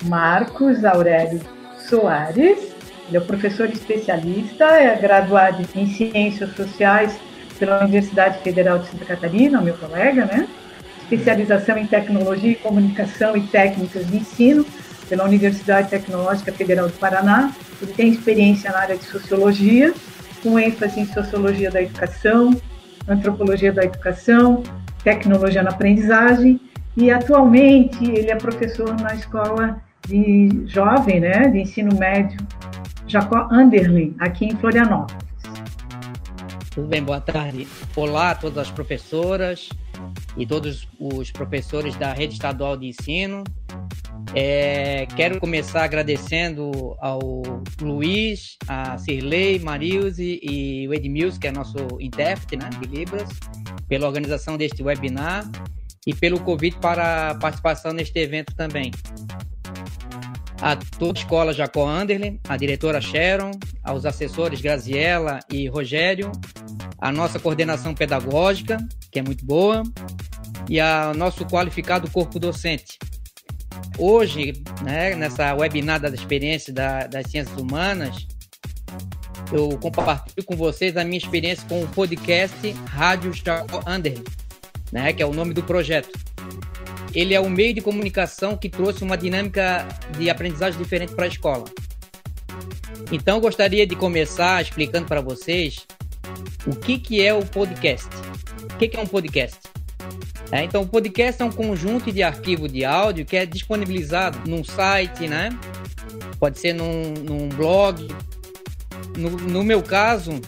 Marcos 0.05 0.85
Aurélio 0.85 1.40
Soares. 1.78 2.75
Ele 3.09 3.19
é 3.19 3.21
professor 3.21 3.69
especialista, 3.69 4.65
é 4.65 4.97
graduado 4.97 5.65
em 5.75 5.87
Ciências 5.87 6.55
Sociais 6.57 7.17
pela 7.59 7.81
Universidade 7.83 8.43
Federal 8.43 8.79
de 8.79 8.89
Santa 8.89 9.05
Catarina, 9.05 9.61
meu 9.61 9.75
colega, 9.75 10.25
né? 10.25 10.49
Especialização 11.03 11.79
em 11.79 11.87
Tecnologia, 11.87 12.57
Comunicação 12.57 13.37
e 13.37 13.43
Técnicas 13.43 14.07
de 14.07 14.17
Ensino 14.17 14.67
pela 15.09 15.25
Universidade 15.25 15.89
Tecnológica 15.89 16.53
Federal 16.53 16.89
do 16.89 16.95
Paraná. 16.95 17.53
Ele 17.81 17.93
tem 17.93 18.09
experiência 18.09 18.73
na 18.73 18.79
área 18.79 18.97
de 18.97 19.05
Sociologia, 19.05 19.95
com 20.43 20.59
ênfase 20.59 20.99
em 20.99 21.07
Sociologia 21.07 21.71
da 21.71 21.81
Educação, 21.81 22.61
Antropologia 23.09 23.73
da 23.73 23.85
Educação, 23.85 24.65
Tecnologia 25.05 25.63
na 25.63 25.71
Aprendizagem 25.71 26.61
e 26.97 27.11
atualmente 27.11 28.05
ele 28.05 28.33
é 28.33 28.35
professor 28.35 29.01
na 29.01 29.15
Escola 29.15 29.81
de 30.09 30.65
Jovem, 30.67 31.21
né, 31.21 31.49
de 31.49 31.61
Ensino 31.61 31.97
Médio 31.97 32.39
Jacó 33.07 33.49
Anderlin, 33.51 34.15
aqui 34.19 34.47
em 34.47 34.57
Florianópolis. 34.57 35.25
Tudo 36.75 36.89
bem, 36.89 37.03
boa 37.03 37.21
tarde. 37.21 37.67
Olá 37.95 38.33
a 38.33 38.35
todas 38.35 38.59
as 38.59 38.71
professoras 38.71 39.69
e 40.37 40.45
todos 40.45 40.89
os 40.99 41.31
professores 41.31 41.95
da 41.97 42.13
Rede 42.13 42.35
Estadual 42.35 42.77
de 42.77 42.89
Ensino. 42.89 43.45
É, 44.35 45.07
quero 45.17 45.41
começar 45.41 45.85
agradecendo 45.85 46.97
ao 47.01 47.43
Luiz, 47.81 48.57
a 48.67 48.99
Cirlei, 48.99 49.59
Marilze 49.59 50.41
e 50.43 50.87
o 50.89 50.93
Edmilson, 50.93 51.39
que 51.39 51.47
é 51.47 51.53
nosso 51.53 51.77
intérprete 52.01 52.57
né, 52.57 52.69
de 52.69 52.87
Libras, 52.89 53.29
pela 53.89 54.07
organização 54.07 54.57
deste 54.57 54.83
webinar 54.83 55.49
e 56.07 56.13
pelo 56.13 56.41
convite 56.41 56.77
para 56.79 57.31
a 57.31 57.35
participação 57.37 57.93
neste 57.93 58.19
evento 58.19 58.55
também. 58.55 58.91
A 60.61 60.77
toda 60.77 61.19
a 61.19 61.23
escola 61.23 61.53
Jacó 61.53 61.89
Anderle, 61.89 62.41
a 62.49 62.57
diretora 62.57 63.01
Sharon, 63.01 63.53
aos 63.85 64.05
assessores 64.05 64.61
Graziella 64.61 65.41
e 65.51 65.69
Rogério, 65.69 66.33
a 66.99 67.13
nossa 67.13 67.39
coordenação 67.39 67.95
pedagógica, 67.95 68.79
que 69.13 69.19
é 69.19 69.23
muito 69.23 69.45
boa, 69.45 69.83
e 70.69 70.81
ao 70.81 71.15
nosso 71.15 71.45
qualificado 71.47 72.11
corpo 72.11 72.39
docente, 72.39 72.99
Hoje, 73.99 74.53
né, 74.83 75.15
nessa 75.15 75.55
webinar 75.55 76.01
das 76.01 76.13
experiências 76.13 76.75
da, 76.75 77.07
das 77.07 77.31
ciências 77.31 77.57
humanas, 77.59 78.27
eu 79.51 79.71
compartilho 79.79 80.45
com 80.45 80.55
vocês 80.55 80.97
a 80.99 81.05
minha 81.05 81.17
experiência 81.17 81.67
com 81.67 81.83
o 81.83 81.89
podcast 81.89 82.73
Rádio 82.91 83.33
Jaco 83.33 83.83
Under, 83.89 84.21
né, 84.93 85.13
que 85.15 85.23
é 85.23 85.27
o 85.27 85.33
nome 85.33 85.55
do 85.55 85.63
projeto. 85.63 86.11
Ele 87.16 87.32
é 87.32 87.40
um 87.40 87.49
meio 87.49 87.73
de 87.73 87.80
comunicação 87.80 88.58
que 88.58 88.68
trouxe 88.68 89.02
uma 89.02 89.16
dinâmica 89.16 89.88
de 90.18 90.28
aprendizagem 90.28 90.78
diferente 90.78 91.14
para 91.14 91.25
a 91.25 91.28
escola. 91.28 91.64
Então, 93.11 93.40
gostaria 93.40 93.87
de 93.87 93.96
começar 93.96 94.61
explicando 94.61 95.06
para 95.06 95.23
vocês 95.23 95.87
o 96.66 96.76
que, 96.76 96.99
que 96.99 97.25
é 97.25 97.32
o 97.32 97.40
podcast. 97.40 98.06
O 98.64 98.76
que, 98.76 98.88
que 98.88 98.99
é 98.99 99.00
um 99.00 99.06
podcast? 99.06 99.58
É, 100.52 100.62
então, 100.62 100.82
o 100.82 100.87
podcast 100.87 101.40
é 101.40 101.44
um 101.46 101.50
conjunto 101.50 102.12
de 102.12 102.23
arquivo 102.23 102.68
de 102.68 102.85
áudio 102.85 103.25
que 103.25 103.35
é 103.35 103.46
disponibilizado 103.46 104.38
num 104.46 104.62
site, 104.62 105.26
né? 105.26 105.58
Pode 106.38 106.58
ser 106.58 106.75
num, 106.75 107.14
num 107.14 107.49
blog. 107.49 108.08
No, 109.16 109.30
no, 109.30 109.64
meu 109.64 109.82
caso, 109.82 110.38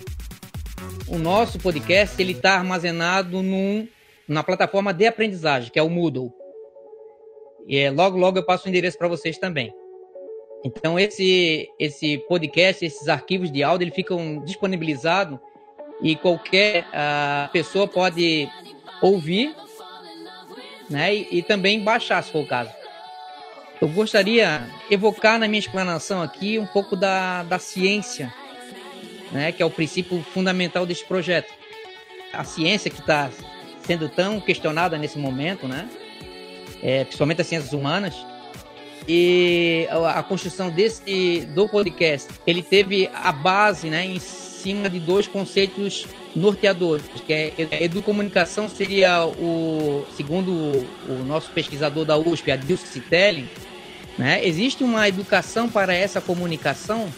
o 1.07 1.17
nosso 1.17 1.59
podcast 1.59 2.21
ele 2.21 2.33
está 2.33 2.57
armazenado 2.57 3.43
num, 3.43 3.89
na 4.29 4.43
plataforma 4.45 4.93
de 4.93 5.07
aprendizagem, 5.07 5.73
que 5.73 5.79
é 5.79 5.83
o 5.83 5.89
Moodle. 5.89 6.38
E 7.69 7.79
é, 7.79 7.91
logo, 7.91 8.19
logo 8.19 8.39
eu 8.39 8.45
passo 8.45 8.67
o 8.67 8.69
endereço 8.69 8.99
para 8.99 9.07
vocês 9.07 9.39
também. 9.39 9.73
Então, 10.65 10.99
esse, 10.99 11.69
esse 11.79 12.19
podcast, 12.27 12.85
esses 12.85 13.07
arquivos 13.07 13.53
de 13.53 13.63
áudio, 13.63 13.85
eles 13.85 13.95
ficam 13.95 14.43
disponibilizados 14.45 15.39
e 16.03 16.17
qualquer 16.17 16.85
uh, 16.87 17.53
pessoa 17.53 17.87
pode 17.87 18.49
ouvir 19.01 19.55
né? 20.89 21.15
E, 21.15 21.39
e 21.39 21.43
também 21.43 21.81
baixar, 21.81 22.23
se 22.23 22.33
for 22.33 22.43
o 22.43 22.47
caso. 22.47 22.71
Eu 23.81 23.89
gostaria 23.89 24.69
evocar 24.91 25.39
na 25.39 25.47
minha 25.47 25.61
explanação 25.61 26.23
aqui 26.23 26.59
um 26.59 26.67
pouco 26.67 26.97
da, 26.97 27.45
da 27.45 27.59
ciência, 27.59 28.33
né? 29.31 29.53
Que 29.53 29.63
é 29.63 29.67
o 29.67 29.71
princípio 29.71 30.23
fundamental 30.23 30.87
desse 30.87 31.05
projeto. 31.05 31.53
A 32.33 32.45
ciência 32.45 32.91
que 32.91 33.01
está 33.01 33.31
sendo 33.83 34.09
tão 34.09 34.41
questionada 34.41 34.99
nesse 34.99 35.19
momento, 35.19 35.69
né? 35.69 35.89
É, 36.83 37.05
principalmente 37.05 37.41
as 37.41 37.47
ciências 37.47 37.73
humanas. 37.73 38.15
E 39.07 39.89
a, 39.91 40.23
construção 40.23 40.69
desse 40.69 41.47
do 41.55 41.67
podcast, 41.67 42.29
ele 42.47 42.63
teve 42.63 43.09
a 43.15 43.33
base, 43.33 43.89
né, 43.89 44.05
em 44.05 44.19
cima 44.19 44.91
de 44.91 45.01
dois 45.01 45.27
conceitos 45.27 46.07
norteadores, 46.37 47.07
que 47.27 47.33
é 47.33 47.55
educomunicação 47.81 48.69
seria 48.69 49.25
o, 49.25 50.05
segundo 50.15 50.53
o, 51.09 51.25
nosso 51.27 51.51
pesquisador 51.53 52.05
da 52.05 52.19
USP, 52.19 52.51
Adilson 52.51 52.87
Citelli, 52.87 53.49
né? 54.19 54.45
Existe 54.45 54.83
uma 54.83 55.09
educação 55.09 55.69
para 55.71 55.95
essa 55.95 56.21
comunicação 56.21 57.09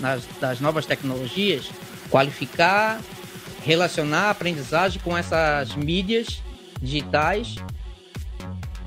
nas, 0.00 0.24
das 0.40 0.60
novas 0.60 0.84
tecnologias, 0.86 1.70
qualificar, 2.10 3.00
relacionar 3.64 4.22
a 4.22 4.30
aprendizagem 4.30 5.00
com 5.02 5.16
essas 5.16 5.74
mídias 5.76 6.42
digitais 6.82 7.56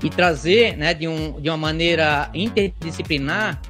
e 0.02 0.10
trazer, 0.10 0.76
né, 0.76 0.92
de, 0.92 1.06
um, 1.06 1.40
de 1.40 1.48
uma 1.48 1.56
maneira 1.56 2.28
interdisciplinar 2.34 3.60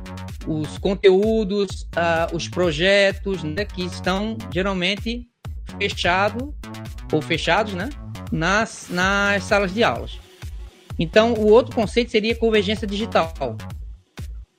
os 0.47 0.79
conteúdos, 0.79 1.83
uh, 1.95 2.35
os 2.35 2.49
projetos 2.49 3.43
né, 3.43 3.65
que 3.65 3.85
estão 3.85 4.37
geralmente 4.53 5.29
fechado 5.79 6.55
ou 7.13 7.21
fechados, 7.21 7.75
né, 7.75 7.91
nas, 8.31 8.89
nas 8.91 9.45
salas 9.45 9.73
de 9.73 9.85
aulas. 9.85 10.19
Então, 10.99 11.35
o 11.35 11.51
outro 11.51 11.75
conceito 11.75 12.11
seria 12.11 12.35
convergência 12.35 12.87
digital. 12.87 13.33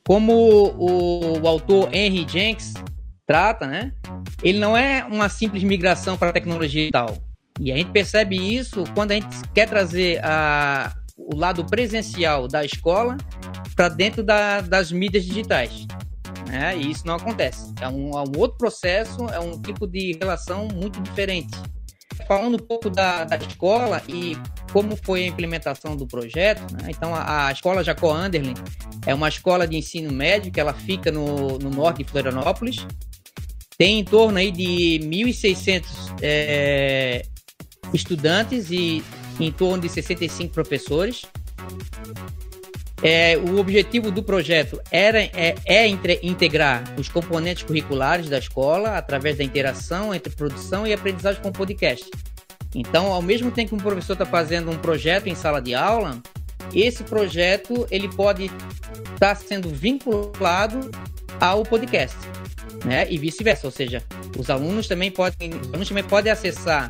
Como 0.06 0.34
o, 0.34 1.42
o 1.42 1.48
autor 1.48 1.94
Henry 1.94 2.26
Jenks 2.28 2.74
trata, 3.26 3.66
né, 3.66 3.94
ele 4.44 4.60
não 4.60 4.78
é 4.78 5.04
uma 5.06 5.30
simples 5.30 5.64
migração 5.64 6.18
para 6.18 6.30
a 6.30 6.34
tecnologia 6.34 6.82
digital. 6.82 7.18
E 7.60 7.72
a 7.72 7.78
gente 7.78 7.92
percebe 7.92 8.36
isso 8.36 8.84
quando 8.94 9.12
a 9.12 9.16
gente 9.16 9.28
quer 9.54 9.70
trazer 9.70 10.20
a, 10.24 10.94
o 11.32 11.36
lado 11.36 11.66
presencial 11.66 12.48
da 12.48 12.64
escola 12.64 13.18
para 13.76 13.90
dentro 13.90 14.24
da, 14.24 14.62
das 14.62 14.92
mídias 14.92 15.26
digitais. 15.26 15.88
Né? 16.48 16.78
E 16.78 16.92
isso 16.92 17.06
não 17.06 17.16
acontece. 17.16 17.74
É 17.82 17.88
um, 17.88 18.12
é 18.12 18.22
um, 18.22 18.40
outro 18.40 18.58
processo, 18.58 19.26
é 19.28 19.40
um 19.40 19.60
tipo 19.62 19.88
de 19.88 20.18
relação 20.20 20.68
muito 20.68 21.02
diferente. 21.02 21.58
Falando 22.28 22.56
um 22.56 22.66
pouco 22.66 22.90
da, 22.90 23.24
da 23.24 23.38
escola 23.38 24.02
e 24.08 24.38
como 24.72 24.96
foi 24.96 25.24
a 25.24 25.28
implementação 25.28 25.96
do 25.96 26.08
projeto, 26.08 26.62
né? 26.74 26.90
então 26.90 27.14
a, 27.14 27.48
a, 27.48 27.52
escola 27.52 27.84
Jacó 27.84 28.14
Anderlin 28.14 28.54
é 29.06 29.14
uma 29.14 29.28
escola 29.28 29.68
de 29.68 29.78
ensino 29.78 30.12
médio 30.12 30.52
que 30.52 30.60
ela 30.60 30.74
fica 30.74 31.12
no, 31.12 31.58
no 31.58 31.70
norte 31.70 32.04
de 32.04 32.10
Florianópolis. 32.10 32.86
Tem 33.78 34.00
em 34.00 34.04
torno 34.04 34.38
aí 34.38 34.52
de 34.52 35.00
1.600 35.04 35.84
é, 36.22 37.24
estudantes 37.94 38.70
e 38.72 39.04
em 39.40 39.52
torno 39.52 39.82
de 39.84 39.90
65 39.90 40.54
professores. 40.54 41.24
É, 43.02 43.38
o 43.38 43.60
objetivo 43.60 44.10
do 44.10 44.24
projeto 44.24 44.82
era, 44.90 45.22
é, 45.22 45.56
é 45.66 45.88
entre, 45.88 46.20
integrar 46.24 46.84
os 46.98 47.10
componentes 47.10 47.64
curriculares 47.64 48.30
da 48.30 48.40
escola 48.40 48.98
através 48.98 49.38
da 49.38 49.44
interação 49.44 50.16
entre 50.16 50.34
produção 50.34 50.88
e 50.88 50.94
aprendizagem 50.94 51.42
com 51.42 51.52
podcast. 51.52 52.10
Então, 52.74 53.12
ao 53.12 53.22
mesmo 53.22 53.52
tempo 53.52 53.70
que 53.70 53.76
um 53.76 53.80
professor 53.80 54.14
está 54.14 54.26
fazendo 54.26 54.72
um 54.72 54.78
projeto 54.78 55.28
em 55.28 55.36
sala 55.36 55.62
de 55.62 55.76
aula, 55.76 56.22
esse 56.74 57.04
projeto 57.04 57.86
ele 57.92 58.08
pode 58.08 58.46
estar 58.46 59.18
tá 59.20 59.36
sendo 59.36 59.70
vinculado 59.70 60.90
ao 61.40 61.64
podcast, 61.64 62.18
né? 62.86 63.06
E 63.10 63.18
vice-versa, 63.18 63.68
ou 63.68 63.72
seja, 63.72 64.02
os 64.38 64.50
alunos 64.50 64.88
também 64.88 65.12
podem, 65.12 65.50
os 65.50 65.68
alunos 65.68 65.90
também 65.90 66.04
podem 66.04 66.32
acessar 66.32 66.90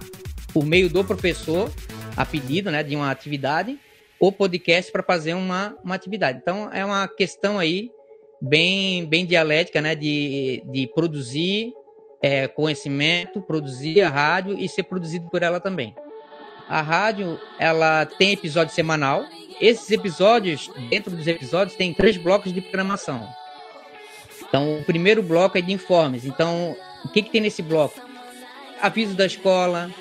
por 0.54 0.64
meio 0.64 0.90
do 0.90 1.04
professor 1.04 1.72
a 2.16 2.26
pedido 2.26 2.72
né, 2.72 2.84
de 2.84 2.96
uma 2.96 3.12
atividade, 3.12 3.78
ou 4.20 4.32
podcast 4.32 4.92
para 4.92 5.04
fazer 5.04 5.34
uma, 5.34 5.76
uma 5.84 5.96
atividade. 5.96 6.40
Então, 6.42 6.70
é 6.72 6.86
uma 6.86 7.08
questão 7.08 7.60
aí 7.60 7.92
bem, 8.42 9.06
bem 9.06 9.26
dialética, 9.26 9.82
né, 9.82 9.96
de, 9.96 10.64
de 10.66 10.88
produzir 10.94 11.74
é, 12.22 12.48
conhecimento, 12.48 13.42
produzir 13.42 14.02
a 14.02 14.10
rádio 14.10 14.58
e 14.58 14.70
ser 14.70 14.84
produzido 14.84 15.30
por 15.30 15.44
ela 15.44 15.60
também. 15.60 15.94
A 16.70 16.82
rádio, 16.82 17.40
ela 17.60 18.06
tem 18.06 18.32
episódio 18.32 18.74
semanal. 18.74 19.26
Esses 19.60 19.92
episódios, 19.92 20.72
dentro 20.90 21.16
dos 21.16 21.28
episódios, 21.28 21.76
tem 21.76 21.94
três 21.94 22.16
blocos 22.18 22.54
de 22.54 22.62
programação. 22.62 23.28
Então, 24.48 24.80
o 24.80 24.84
primeiro 24.84 25.22
bloco 25.22 25.58
é 25.58 25.62
de 25.62 25.74
informes. 25.74 26.26
Então, 26.26 26.76
o 27.04 27.10
que, 27.10 27.22
que 27.22 27.30
tem 27.30 27.42
nesse 27.42 27.62
bloco? 27.62 28.00
Aviso 28.82 29.16
da 29.16 29.26
escola, 29.26 29.92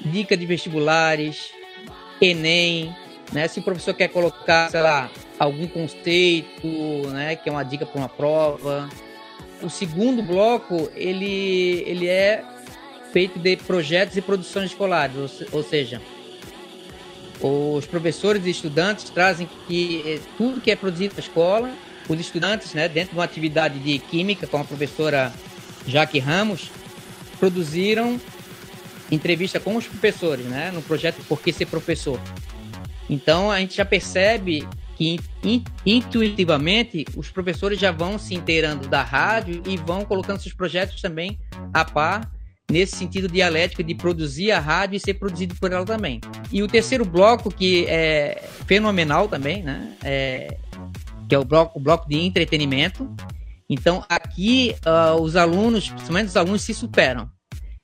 dica 0.00 0.36
de 0.36 0.46
vestibulares, 0.46 1.50
Enem, 2.20 2.94
né? 3.32 3.48
Se 3.48 3.60
o 3.60 3.62
professor 3.62 3.94
quer 3.94 4.08
colocar, 4.08 4.70
sei 4.70 4.80
lá, 4.80 5.10
algum 5.38 5.66
conceito, 5.66 6.66
né, 7.08 7.36
que 7.36 7.48
é 7.48 7.52
uma 7.52 7.62
dica 7.62 7.86
para 7.86 7.98
uma 7.98 8.08
prova. 8.08 8.88
O 9.62 9.68
segundo 9.68 10.22
bloco, 10.22 10.90
ele, 10.94 11.84
ele 11.86 12.08
é 12.08 12.44
feito 13.12 13.38
de 13.38 13.56
projetos 13.56 14.16
e 14.16 14.20
produções 14.20 14.70
escolares, 14.70 15.16
ou, 15.16 15.58
ou 15.58 15.62
seja, 15.62 16.00
os 17.40 17.86
professores 17.86 18.44
e 18.46 18.50
estudantes 18.50 19.10
trazem 19.10 19.48
que 19.66 20.02
eh, 20.04 20.20
tudo 20.36 20.60
que 20.60 20.70
é 20.70 20.76
produzido 20.76 21.14
na 21.14 21.20
escola, 21.20 21.72
os 22.08 22.20
estudantes, 22.20 22.74
né, 22.74 22.88
dentro 22.88 23.10
de 23.10 23.16
uma 23.16 23.24
atividade 23.24 23.78
de 23.78 23.98
química 23.98 24.46
com 24.46 24.58
a 24.58 24.64
professora 24.64 25.32
Jaque 25.86 26.18
Ramos, 26.18 26.70
produziram 27.38 28.20
entrevista 29.10 29.58
com 29.58 29.76
os 29.76 29.86
professores, 29.86 30.46
né, 30.46 30.70
no 30.70 30.82
projeto 30.82 31.22
Por 31.28 31.40
que 31.40 31.52
Ser 31.52 31.66
Professor. 31.66 32.20
Então 33.08 33.50
a 33.50 33.58
gente 33.60 33.76
já 33.76 33.84
percebe 33.84 34.66
que 34.96 35.18
intuitivamente 35.86 37.06
os 37.16 37.30
professores 37.30 37.78
já 37.78 37.92
vão 37.92 38.18
se 38.18 38.34
inteirando 38.34 38.88
da 38.88 39.02
rádio 39.02 39.62
e 39.66 39.76
vão 39.76 40.04
colocando 40.04 40.40
seus 40.40 40.52
projetos 40.52 41.00
também 41.00 41.38
a 41.72 41.84
par 41.84 42.30
nesse 42.70 42.96
sentido 42.96 43.28
dialético 43.28 43.82
de 43.82 43.94
produzir 43.94 44.50
a 44.50 44.58
rádio 44.58 44.96
e 44.96 45.00
ser 45.00 45.14
produzido 45.14 45.54
por 45.54 45.72
ela 45.72 45.86
também. 45.86 46.20
E 46.52 46.62
o 46.62 46.68
terceiro 46.68 47.04
bloco 47.04 47.50
que 47.50 47.86
é 47.86 48.44
fenomenal 48.66 49.28
também, 49.28 49.62
né? 49.62 49.96
É, 50.04 50.56
que 51.28 51.34
é 51.34 51.38
o 51.38 51.44
bloco, 51.44 51.78
o 51.78 51.82
bloco 51.82 52.08
de 52.08 52.16
entretenimento. 52.18 53.08
Então 53.70 54.04
aqui 54.08 54.74
uh, 54.84 55.20
os 55.20 55.36
alunos, 55.36 55.88
principalmente 55.88 56.28
os 56.28 56.36
alunos, 56.36 56.62
se 56.62 56.74
superam. 56.74 57.30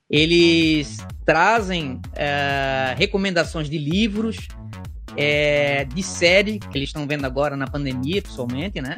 Eles 0.09 0.97
trazem 1.25 1.93
uh, 1.93 2.97
recomendações 2.97 3.69
de 3.69 3.77
livros, 3.77 4.47
é, 5.17 5.85
de 5.85 6.03
série, 6.03 6.59
que 6.59 6.77
eles 6.77 6.89
estão 6.89 7.07
vendo 7.07 7.25
agora 7.25 7.55
na 7.55 7.67
pandemia, 7.67 8.21
pessoalmente, 8.21 8.81
né? 8.81 8.97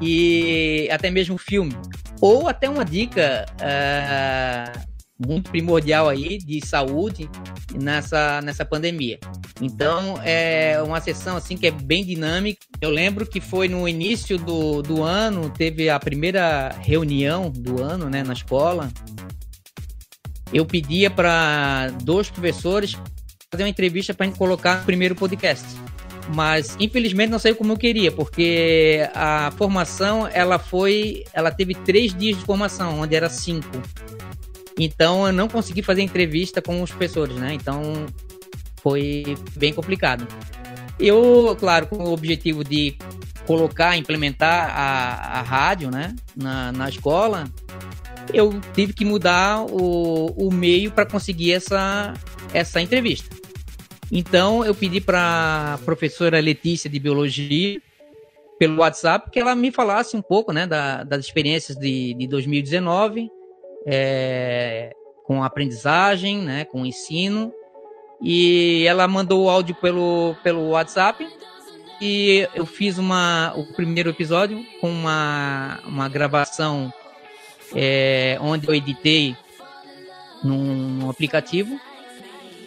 E 0.00 0.88
até 0.90 1.10
mesmo 1.10 1.38
filme. 1.38 1.74
Ou 2.20 2.48
até 2.48 2.68
uma 2.68 2.84
dica 2.84 3.46
é, 3.60 4.72
muito 5.26 5.50
primordial 5.50 6.08
aí 6.08 6.38
de 6.38 6.64
saúde 6.66 7.28
nessa, 7.74 8.40
nessa 8.42 8.64
pandemia. 8.64 9.18
Então, 9.60 10.20
é 10.24 10.80
uma 10.82 11.00
sessão 11.00 11.36
assim 11.36 11.56
que 11.56 11.66
é 11.66 11.70
bem 11.70 12.04
dinâmica. 12.04 12.60
Eu 12.80 12.90
lembro 12.90 13.26
que 13.26 13.40
foi 13.40 13.68
no 13.68 13.86
início 13.88 14.38
do, 14.38 14.82
do 14.82 15.02
ano, 15.02 15.50
teve 15.50 15.90
a 15.90 15.98
primeira 15.98 16.70
reunião 16.80 17.50
do 17.50 17.82
ano 17.82 18.08
né, 18.08 18.22
na 18.22 18.32
escola. 18.32 18.90
Eu 20.52 20.66
pedia 20.66 21.10
para 21.10 21.90
dois 22.02 22.28
professores 22.30 22.96
fazer 23.50 23.64
uma 23.64 23.68
entrevista 23.68 24.14
para 24.14 24.26
gente 24.26 24.38
colocar 24.38 24.78
no 24.78 24.84
primeiro 24.84 25.14
podcast. 25.14 25.66
Mas 26.34 26.76
infelizmente 26.78 27.30
não 27.30 27.38
saiu 27.38 27.56
como 27.56 27.72
eu 27.72 27.76
queria, 27.76 28.12
porque 28.12 29.08
a 29.14 29.50
formação 29.56 30.28
ela 30.32 30.58
foi, 30.58 31.24
ela 31.32 31.50
teve 31.50 31.74
três 31.74 32.14
dias 32.14 32.38
de 32.38 32.44
formação, 32.44 33.00
onde 33.00 33.16
era 33.16 33.28
cinco. 33.28 33.70
Então 34.78 35.26
eu 35.26 35.32
não 35.32 35.48
consegui 35.48 35.82
fazer 35.82 36.02
entrevista 36.02 36.62
com 36.62 36.82
os 36.82 36.90
professores, 36.90 37.36
né? 37.36 37.52
Então 37.54 38.06
foi 38.82 39.36
bem 39.56 39.72
complicado. 39.72 40.26
Eu, 40.98 41.56
claro, 41.58 41.86
com 41.86 41.96
o 41.96 42.12
objetivo 42.12 42.62
de 42.62 42.96
colocar, 43.46 43.96
implementar 43.96 44.70
a, 44.70 45.40
a 45.40 45.42
rádio, 45.42 45.90
né, 45.90 46.14
na, 46.36 46.70
na 46.72 46.88
escola, 46.88 47.44
eu 48.32 48.60
tive 48.74 48.92
que 48.92 49.04
mudar 49.04 49.62
o, 49.62 50.26
o 50.26 50.52
meio 50.52 50.90
para 50.90 51.06
conseguir 51.06 51.52
essa, 51.52 52.14
essa 52.52 52.80
entrevista. 52.80 53.34
Então 54.10 54.64
eu 54.64 54.74
pedi 54.74 55.00
para 55.00 55.74
a 55.74 55.78
professora 55.78 56.40
Letícia 56.40 56.90
de 56.90 56.98
Biologia, 56.98 57.80
pelo 58.58 58.80
WhatsApp, 58.80 59.30
que 59.30 59.40
ela 59.40 59.54
me 59.54 59.70
falasse 59.70 60.16
um 60.16 60.20
pouco 60.20 60.52
né, 60.52 60.66
da, 60.66 61.02
das 61.02 61.24
experiências 61.24 61.78
de, 61.78 62.12
de 62.12 62.26
2019, 62.26 63.30
é, 63.86 64.92
com 65.24 65.42
a 65.42 65.46
aprendizagem, 65.46 66.42
né, 66.42 66.66
com 66.66 66.82
o 66.82 66.86
ensino. 66.86 67.52
E 68.20 68.84
ela 68.86 69.08
mandou 69.08 69.44
o 69.44 69.48
áudio 69.48 69.74
pelo, 69.76 70.36
pelo 70.42 70.70
WhatsApp 70.70 71.26
e 72.02 72.48
eu 72.54 72.66
fiz 72.66 72.98
uma, 72.98 73.54
o 73.56 73.64
primeiro 73.74 74.10
episódio 74.10 74.62
com 74.80 74.90
uma, 74.90 75.80
uma 75.86 76.08
gravação 76.08 76.92
é, 77.74 78.38
onde 78.40 78.66
eu 78.66 78.74
editei 78.74 79.36
num, 80.42 80.74
num 80.98 81.10
aplicativo 81.10 81.78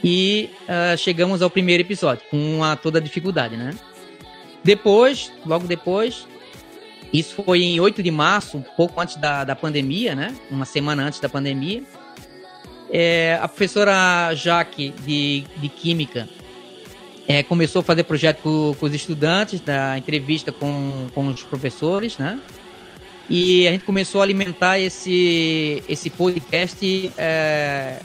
e 0.04 0.50
uh, 0.64 0.98
chegamos 0.98 1.42
ao 1.42 1.50
primeiro 1.50 1.82
episódio, 1.82 2.24
com 2.30 2.64
a, 2.64 2.76
toda 2.76 3.00
a 3.00 3.02
dificuldade, 3.02 3.56
né? 3.56 3.74
Depois, 4.64 5.32
logo 5.46 5.66
depois, 5.66 6.28
isso 7.12 7.42
foi 7.44 7.64
em 7.64 7.80
8 7.80 8.04
de 8.04 8.12
março, 8.12 8.58
um 8.58 8.62
pouco 8.62 9.00
antes 9.00 9.16
da, 9.16 9.44
da 9.44 9.56
pandemia, 9.56 10.14
né? 10.14 10.36
Uma 10.52 10.66
semana 10.66 11.04
antes 11.04 11.20
da 11.20 11.30
pandemia. 11.30 11.84
É, 12.90 13.40
a 13.42 13.48
professora 13.48 14.34
Jaque, 14.36 14.94
de, 15.06 15.46
de 15.58 15.70
Química, 15.70 16.28
é, 17.28 17.42
começou 17.42 17.80
a 17.80 17.84
fazer 17.84 18.04
projeto 18.04 18.42
com, 18.42 18.76
com, 18.78 18.86
os 18.86 18.94
estudantes, 18.94 19.62
da 19.62 19.98
entrevista 19.98 20.52
com, 20.52 21.08
com 21.14 21.28
os 21.28 21.44
professores, 21.44 22.18
né? 22.18 22.40
E 23.30 23.68
a 23.68 23.72
gente 23.72 23.86
começou 23.86 24.22
a 24.22 24.24
alimentar 24.24 24.80
esse, 24.80 25.84
esse 25.88 26.10
podcast 26.10 27.12
é, 27.18 28.00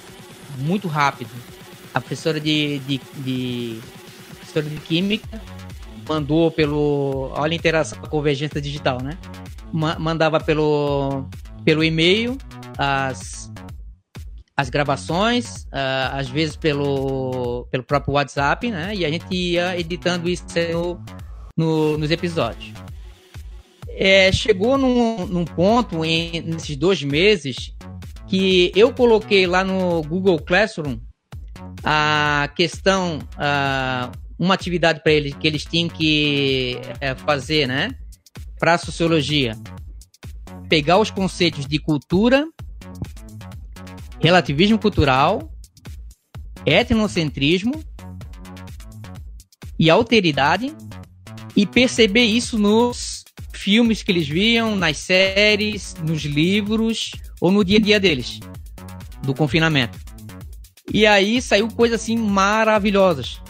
muito 0.59 0.89
rápido 0.89 1.31
a 1.93 2.01
professora 2.01 2.41
de, 2.41 2.79
de, 2.81 3.01
de, 3.17 3.81
professora 4.31 4.67
de 4.67 4.77
Química 4.77 5.41
mandou 6.09 6.51
pelo. 6.51 7.31
Olha 7.35 7.53
a 7.53 7.57
interação 7.57 7.99
a 8.03 8.07
convergência 8.07 8.61
digital, 8.61 9.03
né? 9.03 9.19
mandava 9.71 10.41
pelo, 10.41 11.27
pelo 11.63 11.85
e-mail 11.85 12.39
as, 12.79 13.53
as 14.57 14.71
gravações, 14.71 15.65
uh, 15.65 16.15
às 16.15 16.29
vezes 16.29 16.57
pelo, 16.57 17.67
pelo 17.71 17.83
próprio 17.83 18.15
WhatsApp, 18.15 18.71
né? 18.71 18.95
E 18.95 19.05
a 19.05 19.11
gente 19.11 19.27
ia 19.31 19.79
editando 19.79 20.27
isso 20.29 20.47
no, 20.73 20.99
no 21.55 21.99
nos 21.99 22.11
episódios. 22.11 22.73
É, 24.01 24.31
chegou 24.31 24.79
num, 24.79 25.27
num 25.27 25.45
ponto, 25.45 26.05
em, 26.05 26.41
nesses 26.41 26.77
dois 26.77 27.03
meses, 27.03 27.75
que 28.29 28.71
eu 28.77 28.95
coloquei 28.95 29.45
lá 29.45 29.65
no 29.65 30.03
Google 30.03 30.39
Classroom 30.39 31.01
a 31.83 32.49
questão, 32.55 33.19
uh, 33.35 34.17
uma 34.39 34.55
atividade 34.55 35.03
para 35.03 35.13
eles 35.13 35.35
que 35.35 35.47
eles 35.49 35.65
tinham 35.65 35.89
que 35.89 36.79
uh, 36.81 37.19
fazer, 37.25 37.67
né, 37.67 37.91
para 38.61 38.75
a 38.75 38.79
sociologia, 38.79 39.57
pegar 40.69 40.99
os 40.99 41.11
conceitos 41.11 41.67
de 41.67 41.81
cultura, 41.81 42.47
relativismo 44.21 44.79
cultural, 44.79 45.51
etnocentrismo 46.65 47.83
e 49.77 49.91
alteridade 49.91 50.73
e 51.57 51.67
perceber 51.67 52.25
isso 52.25 52.59
nos 52.59 53.18
filmes 53.59 54.03
que 54.03 54.13
eles 54.13 54.29
viam, 54.29 54.77
nas 54.77 54.97
séries, 54.99 55.95
nos 56.07 56.23
livros 56.23 57.11
ou 57.41 57.51
no 57.51 57.65
dia 57.65 57.79
a 57.79 57.81
dia 57.81 58.01
deles, 58.01 58.41
do 59.23 59.35
confinamento. 59.35 59.99
E 60.93 61.07
aí 61.07 61.43
saiu 61.43 61.69
coisas 61.69 62.01
assim 62.01 62.17
maravilhosas. 62.17 63.41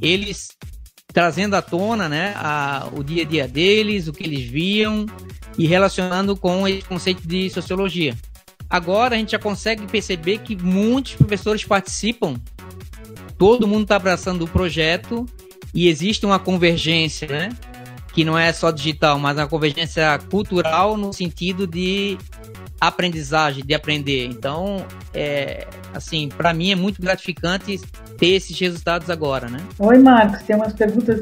Eles 0.00 0.48
trazendo 1.12 1.54
à 1.54 1.62
tona, 1.62 2.08
né, 2.08 2.34
a, 2.36 2.88
o 2.92 3.02
dia 3.02 3.22
a 3.22 3.26
dia 3.26 3.48
deles, 3.48 4.06
o 4.06 4.12
que 4.12 4.22
eles 4.22 4.44
viam 4.44 5.06
e 5.56 5.66
relacionando 5.66 6.36
com 6.36 6.68
esse 6.68 6.82
conceito 6.82 7.26
de 7.26 7.48
sociologia. 7.48 8.14
Agora 8.68 9.14
a 9.14 9.18
gente 9.18 9.32
já 9.32 9.38
consegue 9.38 9.86
perceber 9.86 10.38
que 10.38 10.54
muitos 10.54 11.14
professores 11.14 11.64
participam, 11.64 12.34
todo 13.38 13.66
mundo 13.66 13.84
está 13.84 13.96
abraçando 13.96 14.44
o 14.44 14.48
projeto 14.48 15.24
e 15.72 15.88
existe 15.88 16.26
uma 16.26 16.38
convergência, 16.38 17.26
né? 17.28 17.48
Que 18.16 18.24
não 18.24 18.38
é 18.38 18.50
só 18.50 18.70
digital, 18.70 19.18
mas 19.18 19.38
a 19.38 19.46
convergência 19.46 20.18
cultural 20.30 20.96
no 20.96 21.12
sentido 21.12 21.66
de 21.66 22.16
aprendizagem, 22.80 23.62
de 23.62 23.74
aprender. 23.74 24.24
Então, 24.24 24.82
é, 25.12 25.66
assim, 25.94 26.30
para 26.34 26.54
mim 26.54 26.72
é 26.72 26.74
muito 26.74 27.02
gratificante 27.02 27.78
ter 28.16 28.28
esses 28.28 28.58
resultados 28.58 29.10
agora, 29.10 29.50
né? 29.50 29.58
Oi, 29.78 29.98
Marcos, 29.98 30.42
tem 30.44 30.56
umas 30.56 30.72
perguntas 30.72 31.20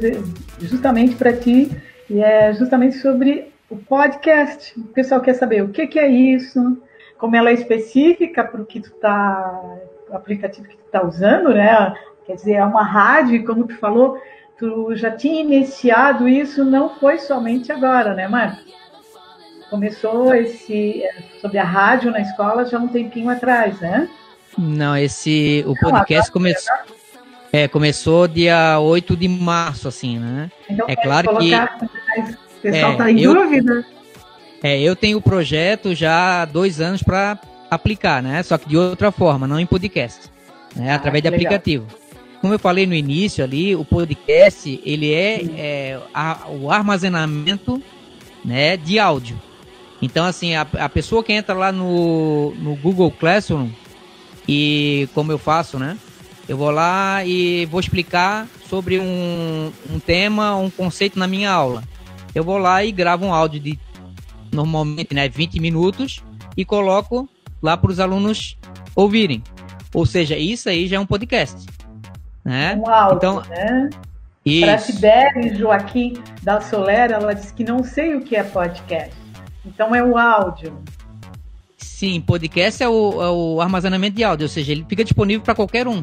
justamente 0.60 1.16
para 1.16 1.32
ti 1.32 1.68
e 2.08 2.20
é 2.20 2.54
justamente 2.54 2.96
sobre 2.98 3.48
o 3.68 3.76
podcast. 3.76 4.78
O 4.78 4.84
pessoal 4.84 5.20
quer 5.20 5.34
saber 5.34 5.64
o 5.64 5.70
que, 5.70 5.88
que 5.88 5.98
é 5.98 6.06
isso, 6.08 6.80
como 7.18 7.34
ela 7.34 7.50
é 7.50 7.54
específica 7.54 8.44
para 8.44 8.62
o 8.62 8.64
que 8.64 8.78
tu 8.78 8.92
tá, 8.92 9.62
o 10.08 10.14
aplicativo 10.14 10.68
que 10.68 10.76
tu 10.76 10.86
está 10.86 11.04
usando, 11.04 11.52
né? 11.52 11.92
Quer 12.24 12.36
dizer, 12.36 12.52
é 12.52 12.64
uma 12.64 12.84
rádio, 12.84 13.44
como 13.44 13.66
tu 13.66 13.76
falou, 13.78 14.16
tu 14.58 14.94
já 14.94 15.10
tinha 15.10 15.40
iniciado 15.40 16.28
isso, 16.28 16.64
não 16.64 16.90
foi 16.96 17.18
somente 17.18 17.72
agora, 17.72 18.14
né, 18.14 18.28
Marcos? 18.28 18.64
Começou 19.70 20.34
esse 20.34 21.02
sobre 21.40 21.58
a 21.58 21.64
rádio 21.64 22.10
na 22.10 22.20
escola 22.20 22.64
já 22.64 22.78
um 22.78 22.88
tempinho 22.88 23.28
atrás, 23.28 23.80
né? 23.80 24.08
Não, 24.56 24.96
esse 24.96 25.64
o 25.66 25.74
podcast 25.74 26.30
começou 26.30 26.72
é, 27.54 27.68
começou 27.68 28.26
dia 28.26 28.80
8 28.80 29.16
de 29.16 29.28
março, 29.28 29.86
assim, 29.86 30.18
né? 30.18 30.50
Então, 30.68 30.86
é 30.88 30.96
claro 30.96 31.36
que. 31.38 31.54
O 31.54 32.60
pessoal 32.60 33.02
é, 33.02 33.12
em 33.12 33.20
eu, 33.20 33.32
dúvida. 33.32 33.86
É, 34.60 34.80
eu 34.80 34.96
tenho 34.96 35.18
o 35.18 35.22
projeto 35.22 35.94
já 35.94 36.42
há 36.42 36.44
dois 36.46 36.80
anos 36.80 37.00
para 37.00 37.38
aplicar, 37.70 38.20
né? 38.20 38.42
Só 38.42 38.58
que 38.58 38.68
de 38.68 38.76
outra 38.76 39.12
forma, 39.12 39.46
não 39.46 39.60
em 39.60 39.66
podcast, 39.66 40.30
né? 40.74 40.90
Ah, 40.90 40.96
através 40.96 41.22
de 41.22 41.30
legal. 41.30 41.46
aplicativo. 41.46 41.86
Como 42.44 42.52
eu 42.52 42.58
falei 42.58 42.84
no 42.84 42.94
início 42.94 43.42
ali, 43.42 43.74
o 43.74 43.86
podcast 43.86 44.78
ele 44.84 45.14
é, 45.14 45.42
é 45.56 46.00
a, 46.12 46.46
o 46.50 46.70
armazenamento, 46.70 47.82
né, 48.44 48.76
de 48.76 48.98
áudio. 48.98 49.40
Então 50.02 50.26
assim, 50.26 50.54
a, 50.54 50.60
a 50.60 50.86
pessoa 50.90 51.24
que 51.24 51.32
entra 51.32 51.54
lá 51.54 51.72
no, 51.72 52.54
no 52.56 52.76
Google 52.76 53.10
Classroom 53.10 53.70
e 54.46 55.08
como 55.14 55.32
eu 55.32 55.38
faço, 55.38 55.78
né? 55.78 55.96
Eu 56.46 56.58
vou 56.58 56.70
lá 56.70 57.24
e 57.24 57.64
vou 57.64 57.80
explicar 57.80 58.46
sobre 58.68 58.98
um, 58.98 59.72
um 59.90 59.98
tema, 59.98 60.54
um 60.54 60.68
conceito 60.68 61.18
na 61.18 61.26
minha 61.26 61.50
aula. 61.50 61.82
Eu 62.34 62.44
vou 62.44 62.58
lá 62.58 62.84
e 62.84 62.92
gravo 62.92 63.24
um 63.24 63.32
áudio 63.32 63.58
de 63.58 63.80
normalmente 64.52 65.14
né, 65.14 65.30
20 65.30 65.58
minutos 65.60 66.22
e 66.54 66.62
coloco 66.62 67.26
lá 67.62 67.74
para 67.74 67.90
os 67.90 67.98
alunos 67.98 68.58
ouvirem. 68.94 69.42
Ou 69.94 70.04
seja, 70.04 70.36
isso 70.36 70.68
aí 70.68 70.86
já 70.86 70.96
é 70.96 71.00
um 71.00 71.06
podcast. 71.06 71.72
Né? 72.44 72.76
Um 72.76 72.88
áudio, 72.88 73.16
então, 73.16 73.42
né? 73.48 73.90
Para 74.60 74.78
Sibeli 74.78 75.56
Joaquim 75.56 76.22
da 76.42 76.60
Solera, 76.60 77.14
ela 77.14 77.34
disse 77.34 77.54
que 77.54 77.64
não 77.64 77.82
sei 77.82 78.14
o 78.14 78.20
que 78.20 78.36
é 78.36 78.42
podcast. 78.42 79.14
Então 79.64 79.94
é 79.94 80.02
o 80.02 80.18
áudio. 80.18 80.78
Sim, 81.78 82.20
podcast 82.20 82.82
é 82.82 82.88
o, 82.88 83.22
é 83.22 83.30
o 83.30 83.60
armazenamento 83.60 84.16
de 84.16 84.24
áudio, 84.24 84.44
ou 84.44 84.48
seja, 84.48 84.72
ele 84.72 84.84
fica 84.86 85.02
disponível 85.02 85.42
para 85.42 85.54
qualquer 85.54 85.88
um. 85.88 86.02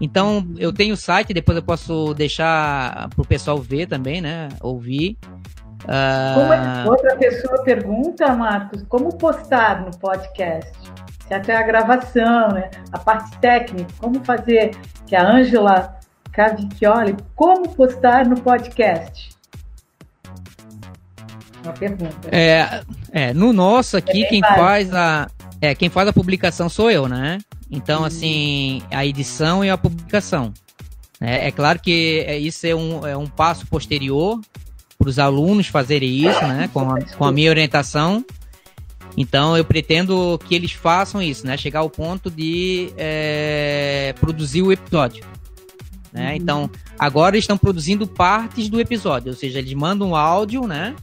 Então, 0.00 0.46
eu 0.58 0.72
tenho 0.72 0.94
o 0.94 0.96
site, 0.96 1.34
depois 1.34 1.56
eu 1.56 1.62
posso 1.62 2.14
deixar 2.14 3.08
para 3.10 3.22
o 3.22 3.26
pessoal 3.26 3.58
ver 3.58 3.86
também, 3.86 4.20
né? 4.20 4.48
Ouvir. 4.60 5.16
Uh... 5.84 6.52
É, 6.52 6.88
outra 6.88 7.16
pessoa 7.16 7.62
pergunta, 7.62 8.34
Marcos, 8.34 8.82
como 8.88 9.16
postar 9.16 9.84
no 9.84 9.90
podcast? 9.98 10.72
Até 11.30 11.56
a 11.56 11.62
gravação, 11.62 12.48
né? 12.48 12.70
A 12.92 12.98
parte 12.98 13.36
técnica, 13.38 13.92
como 13.98 14.24
fazer, 14.24 14.76
que 15.06 15.16
a 15.16 15.28
Ângela 15.28 15.98
Cavicchioli, 16.32 17.16
como 17.34 17.68
postar 17.74 18.26
no 18.26 18.40
podcast? 18.40 19.30
Uma 21.64 21.72
pergunta. 21.72 22.28
É, 22.30 22.82
é 23.10 23.34
no 23.34 23.52
nosso 23.52 23.96
aqui, 23.96 24.24
é 24.24 24.28
quem 24.28 24.40
faz 24.40 24.94
a 24.94 25.28
é, 25.60 25.74
quem 25.74 25.88
faz 25.88 26.08
a 26.08 26.12
publicação 26.12 26.68
sou 26.68 26.90
eu, 26.90 27.08
né? 27.08 27.38
Então, 27.70 28.00
uhum. 28.00 28.06
assim, 28.06 28.82
a 28.90 29.04
edição 29.04 29.64
e 29.64 29.70
a 29.70 29.76
publicação. 29.76 30.52
É, 31.20 31.48
é 31.48 31.50
claro 31.50 31.80
que 31.80 32.24
é, 32.26 32.38
isso 32.38 32.66
é 32.66 32.74
um, 32.74 33.06
é 33.06 33.16
um 33.16 33.26
passo 33.26 33.66
posterior 33.66 34.40
para 34.98 35.08
os 35.08 35.18
alunos 35.18 35.66
fazerem 35.66 36.28
isso, 36.28 36.40
né? 36.42 36.68
Com 36.72 36.90
a, 36.90 37.00
com 37.00 37.24
a 37.24 37.32
minha 37.32 37.50
orientação. 37.50 38.24
Então, 39.16 39.56
eu 39.56 39.64
pretendo 39.64 40.38
que 40.46 40.54
eles 40.54 40.72
façam 40.72 41.22
isso, 41.22 41.46
né? 41.46 41.56
Chegar 41.56 41.80
ao 41.80 41.90
ponto 41.90 42.30
de 42.30 42.92
é, 42.96 44.14
produzir 44.20 44.62
o 44.62 44.70
episódio. 44.70 45.24
Né? 46.12 46.30
Uhum. 46.30 46.36
Então, 46.36 46.70
agora 46.98 47.38
estão 47.38 47.56
produzindo 47.56 48.06
partes 48.06 48.68
do 48.68 48.80
episódio, 48.80 49.30
ou 49.30 49.36
seja, 49.36 49.58
eles 49.58 49.72
mandam 49.74 50.10
um 50.10 50.16
áudio, 50.16 50.66
né? 50.66 50.94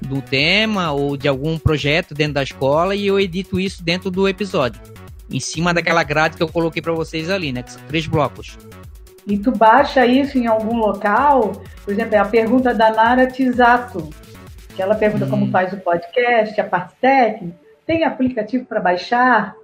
Do 0.00 0.20
tema 0.20 0.92
ou 0.92 1.16
de 1.16 1.26
algum 1.26 1.58
projeto 1.58 2.14
dentro 2.14 2.34
da 2.34 2.42
escola 2.42 2.94
e 2.94 3.06
eu 3.06 3.18
edito 3.18 3.58
isso 3.58 3.82
dentro 3.82 4.10
do 4.10 4.28
episódio 4.28 4.80
em 5.30 5.40
cima 5.40 5.72
daquela 5.72 6.02
grade 6.02 6.36
que 6.36 6.42
eu 6.42 6.48
coloquei 6.48 6.82
para 6.82 6.92
vocês 6.92 7.30
ali, 7.30 7.52
né? 7.52 7.62
Que 7.62 7.72
são 7.72 7.82
três 7.88 8.06
blocos. 8.06 8.58
E 9.26 9.38
tu 9.38 9.50
baixa 9.50 10.04
isso 10.06 10.36
em 10.36 10.46
algum 10.46 10.76
local? 10.76 11.62
Por 11.84 11.92
exemplo, 11.92 12.14
é 12.14 12.18
a 12.18 12.24
pergunta 12.24 12.74
da 12.74 12.90
Nara 12.90 13.26
Tisato, 13.26 14.10
que 14.74 14.82
ela 14.82 14.94
pergunta 14.94 15.24
hum. 15.26 15.30
como 15.30 15.50
faz 15.50 15.72
o 15.72 15.78
podcast, 15.78 16.60
a 16.60 16.64
parte 16.64 16.94
técnica. 17.00 17.58
Tem 17.86 18.04
aplicativo 18.04 18.64
para 18.64 18.80
baixar? 18.80 19.54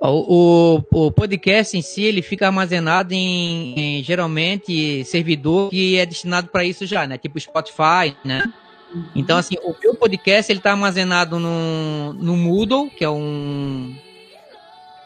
O, 0.00 0.76
o, 0.90 1.06
o, 1.06 1.12
podcast 1.12 1.76
em 1.76 1.82
si 1.82 2.04
ele 2.04 2.20
fica 2.20 2.46
armazenado 2.46 3.14
em, 3.14 3.98
em 3.98 4.02
geralmente 4.02 5.02
servidor 5.04 5.70
que 5.70 5.96
é 5.98 6.04
destinado 6.04 6.48
para 6.48 6.64
isso 6.64 6.84
já, 6.84 7.06
né? 7.06 7.16
Tipo 7.16 7.40
Spotify, 7.40 8.14
né? 8.22 8.44
Então, 9.14 9.38
assim, 9.38 9.56
o 9.62 9.74
meu 9.82 9.94
podcast 9.94 10.52
ele 10.52 10.60
está 10.60 10.72
armazenado 10.72 11.38
no, 11.40 12.12
no 12.12 12.36
Moodle, 12.36 12.90
que 12.90 13.04
é 13.04 13.10
um, 13.10 13.96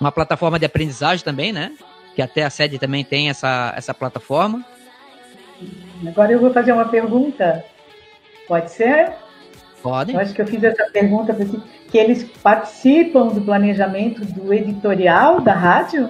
uma 0.00 0.12
plataforma 0.12 0.58
de 0.58 0.66
aprendizagem 0.66 1.24
também, 1.24 1.52
né? 1.52 1.72
Que 2.14 2.20
até 2.20 2.42
a 2.42 2.50
sede 2.50 2.78
também 2.78 3.04
tem 3.04 3.30
essa, 3.30 3.72
essa 3.76 3.94
plataforma. 3.94 4.64
Agora 6.06 6.32
eu 6.32 6.40
vou 6.40 6.52
fazer 6.52 6.72
uma 6.72 6.88
pergunta. 6.88 7.64
Pode 8.48 8.72
ser? 8.72 9.12
Pode. 9.82 10.12
Eu 10.12 10.18
acho 10.18 10.34
que 10.34 10.42
eu 10.42 10.46
fiz 10.46 10.64
essa 10.64 10.84
pergunta 10.90 11.32
assim, 11.32 11.62
que 11.90 11.98
eles 11.98 12.24
participam 12.42 13.28
do 13.28 13.40
planejamento 13.42 14.24
do 14.24 14.52
editorial 14.52 15.40
da 15.40 15.52
rádio? 15.52 16.08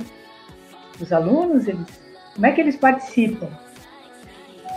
Os 1.01 1.12
alunos, 1.12 1.66
eles, 1.66 1.87
como 2.35 2.46
é 2.46 2.53
que 2.53 2.61
eles 2.61 2.77
participam? 2.77 3.48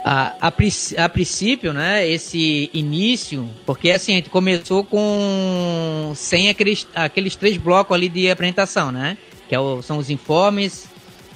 A, 0.04 0.34
a, 0.42 0.48
a, 0.48 1.10
princípio, 1.10 1.74
né, 1.74 2.08
esse 2.08 2.72
início, 2.74 3.48
porque 3.68 3.92
assim, 3.92 4.14
a 4.14 4.16
gente 4.16 4.32
começou 4.32 4.84
com 4.84 6.12
sem 6.16 6.50
aqueles, 6.50 6.88
aqueles 6.96 7.36
três 7.36 7.56
blocos 7.58 7.96
ali 7.96 8.10
de 8.10 8.30
apresentação, 8.30 8.92
né? 8.92 9.16
Que 9.48 9.54
é 9.54 9.60
o, 9.60 9.82
são 9.84 10.00
os 10.00 10.10
informes, 10.10 10.90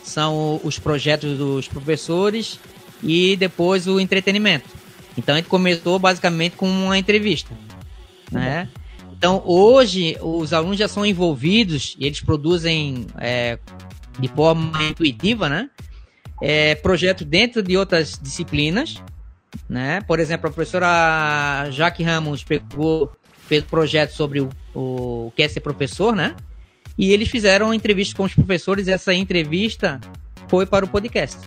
são 0.03 0.59
os 0.63 0.79
projetos 0.79 1.37
dos 1.37 1.67
professores 1.67 2.59
e 3.03 3.35
depois 3.35 3.87
o 3.87 3.99
entretenimento. 3.99 4.84
Então 5.17 5.35
a 5.35 5.37
gente 5.37 5.49
começou 5.49 5.97
basicamente 5.97 6.55
com 6.55 6.69
uma 6.69 6.97
entrevista, 6.97 7.55
né? 8.31 8.69
Então 9.17 9.41
hoje 9.45 10.17
os 10.21 10.53
alunos 10.53 10.77
já 10.77 10.87
são 10.87 11.05
envolvidos 11.05 11.95
e 11.99 12.05
eles 12.05 12.21
produzem 12.21 13.07
é, 13.17 13.57
de 14.19 14.27
forma 14.27 14.83
intuitiva, 14.83 15.47
né? 15.47 15.69
é, 16.41 16.75
projeto 16.75 17.23
dentro 17.23 17.61
de 17.61 17.77
outras 17.77 18.19
disciplinas, 18.21 19.01
né? 19.69 20.01
Por 20.01 20.19
exemplo, 20.19 20.47
a 20.47 20.51
professora 20.51 21.69
Jaque 21.71 22.03
Ramos 22.03 22.43
pegou, 22.43 23.11
fez 23.47 23.63
um 23.63 23.67
projeto 23.67 24.11
sobre 24.11 24.41
o, 24.41 24.49
o 24.73 25.31
que 25.35 25.43
é 25.43 25.47
ser 25.47 25.61
professor, 25.61 26.15
né? 26.15 26.35
E 26.97 27.11
eles 27.11 27.29
fizeram 27.29 27.73
entrevista 27.73 28.15
com 28.15 28.23
os 28.23 28.33
professores 28.33 28.87
e 28.87 28.91
essa 28.91 29.13
entrevista 29.13 29.99
foi 30.47 30.65
para 30.65 30.85
o 30.85 30.87
podcast. 30.87 31.37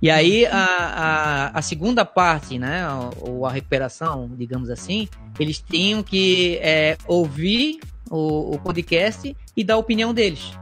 E 0.00 0.10
aí 0.10 0.46
a, 0.46 0.58
a, 0.58 1.58
a 1.58 1.62
segunda 1.62 2.04
parte, 2.04 2.58
né, 2.58 2.86
ou 3.20 3.44
a 3.44 3.50
recuperação, 3.50 4.30
digamos 4.36 4.70
assim, 4.70 5.08
eles 5.40 5.58
tinham 5.58 6.02
que 6.02 6.58
é, 6.62 6.96
ouvir 7.06 7.80
o, 8.10 8.54
o 8.54 8.58
podcast 8.60 9.36
e 9.56 9.64
dar 9.64 9.74
a 9.74 9.78
opinião 9.78 10.14
deles. 10.14 10.52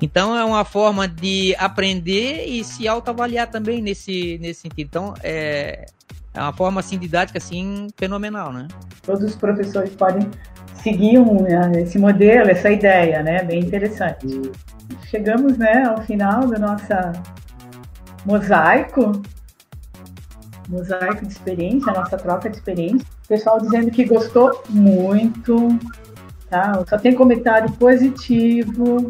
Então 0.00 0.36
é 0.36 0.44
uma 0.44 0.64
forma 0.64 1.06
de 1.06 1.54
aprender 1.58 2.46
e 2.46 2.64
se 2.64 2.86
autoavaliar 2.86 3.50
também 3.50 3.82
nesse, 3.82 4.38
nesse 4.38 4.62
sentido. 4.62 4.86
Então 4.86 5.14
é, 5.22 5.86
é 6.32 6.40
uma 6.40 6.52
forma 6.52 6.80
assim 6.80 6.98
didática 6.98 7.38
assim 7.38 7.88
fenomenal, 7.96 8.52
né? 8.52 8.68
Todos 9.02 9.24
os 9.24 9.36
professores 9.36 9.94
podem 9.96 10.30
seguir 10.82 11.18
um, 11.18 11.42
né, 11.42 11.82
esse 11.82 11.98
modelo, 11.98 12.48
essa 12.48 12.70
ideia, 12.70 13.22
né? 13.22 13.42
Bem 13.42 13.60
interessante. 13.60 14.26
Chegamos, 15.10 15.58
né, 15.58 15.84
ao 15.84 16.02
final 16.02 16.46
do 16.46 16.58
nosso 16.58 16.86
mosaico, 18.28 19.22
mosaico 20.68 21.24
de 21.24 21.32
experiência, 21.32 21.90
a 21.90 21.94
nossa 21.94 22.18
troca 22.18 22.50
de 22.50 22.56
experiência. 22.56 23.06
O 23.24 23.28
pessoal 23.28 23.58
dizendo 23.58 23.90
que 23.90 24.04
gostou 24.04 24.62
muito, 24.68 25.78
tá? 26.50 26.84
Só 26.86 26.98
tem 26.98 27.14
comentário 27.14 27.72
positivo. 27.72 29.08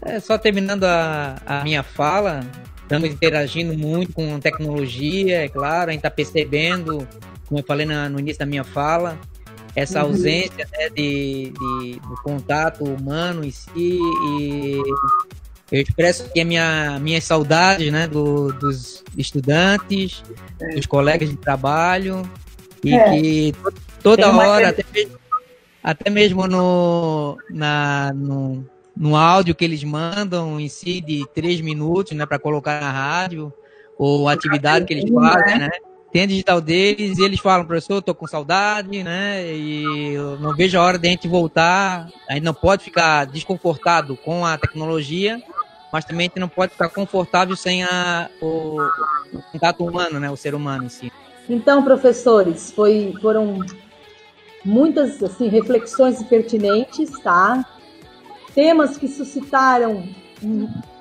É, 0.00 0.18
só 0.20 0.38
terminando 0.38 0.84
a, 0.84 1.36
a 1.44 1.62
minha 1.62 1.82
fala, 1.82 2.46
estamos 2.82 3.10
interagindo 3.10 3.76
muito 3.76 4.14
com 4.14 4.40
tecnologia, 4.40 5.44
é 5.44 5.48
claro, 5.48 5.90
a 5.90 5.92
gente 5.92 6.00
está 6.00 6.10
percebendo, 6.10 7.06
como 7.46 7.60
eu 7.60 7.64
falei 7.64 7.84
na, 7.84 8.08
no 8.08 8.18
início 8.18 8.38
da 8.38 8.46
minha 8.46 8.64
fala, 8.64 9.18
essa 9.76 10.02
uhum. 10.02 10.10
ausência 10.10 10.66
né, 10.72 10.88
de, 10.88 11.52
de, 11.52 12.00
do 12.00 12.14
contato 12.22 12.84
humano 12.84 13.44
em 13.44 13.50
si 13.50 13.68
e 13.76 14.82
eu 15.70 15.82
expresso 15.82 16.24
aqui 16.24 16.40
a 16.40 16.44
minha, 16.44 16.98
minha 16.98 17.20
saudade 17.20 17.90
né, 17.90 18.06
do, 18.06 18.52
dos 18.54 19.04
estudantes, 19.16 20.22
é. 20.60 20.74
dos 20.74 20.86
colegas 20.86 21.28
de 21.28 21.36
trabalho 21.36 22.28
e 22.82 22.94
é. 22.94 23.10
que 23.10 23.54
toda 24.02 24.34
hora, 24.34 24.70
até 24.70 24.84
mesmo, 24.92 25.18
até 25.82 26.10
mesmo 26.10 26.46
no, 26.46 27.36
na, 27.50 28.12
no, 28.14 28.64
no 28.96 29.16
áudio 29.16 29.54
que 29.54 29.64
eles 29.64 29.84
mandam 29.84 30.58
em 30.58 30.68
si 30.68 31.00
de 31.00 31.26
três 31.34 31.60
minutos, 31.60 32.16
né, 32.16 32.24
para 32.24 32.38
colocar 32.38 32.80
na 32.80 32.90
rádio, 32.90 33.52
ou 33.98 34.28
atividade 34.28 34.86
que 34.86 34.94
eles 34.94 35.10
fazem, 35.12 35.58
né? 35.58 35.70
Tem 36.10 36.22
a 36.22 36.26
digital 36.26 36.60
deles 36.60 37.18
e 37.18 37.22
eles 37.22 37.38
falam, 37.38 37.66
professor, 37.66 38.00
tô 38.00 38.14
com 38.14 38.26
saudade, 38.26 39.02
né? 39.04 39.44
E 39.54 40.14
não 40.40 40.54
vejo 40.54 40.78
a 40.78 40.82
hora 40.82 40.98
de 40.98 41.06
a 41.06 41.10
gente 41.10 41.28
voltar. 41.28 42.08
A 42.28 42.34
gente 42.34 42.44
não 42.44 42.54
pode 42.54 42.84
ficar 42.84 43.26
desconfortado 43.26 44.16
com 44.16 44.44
a 44.44 44.56
tecnologia, 44.56 45.42
mas 45.92 46.06
também 46.06 46.26
a 46.26 46.28
gente 46.28 46.40
não 46.40 46.48
pode 46.48 46.72
ficar 46.72 46.88
confortável 46.88 47.54
sem 47.54 47.84
a, 47.84 48.30
o, 48.40 48.80
o 49.34 49.42
contato 49.52 49.84
humano, 49.84 50.18
né? 50.18 50.30
O 50.30 50.36
ser 50.36 50.54
humano 50.54 50.84
em 50.84 50.88
si. 50.88 51.12
Então, 51.46 51.82
professores, 51.82 52.70
foi, 52.70 53.12
foram 53.20 53.58
muitas 54.64 55.22
assim, 55.22 55.48
reflexões 55.48 56.22
pertinentes, 56.22 57.10
tá? 57.20 57.66
Temas 58.54 58.96
que 58.96 59.08
suscitaram 59.08 60.08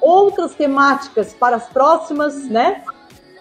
outras 0.02 0.54
temáticas 0.54 1.34
para 1.34 1.56
as 1.56 1.68
próximas, 1.68 2.48
né? 2.50 2.84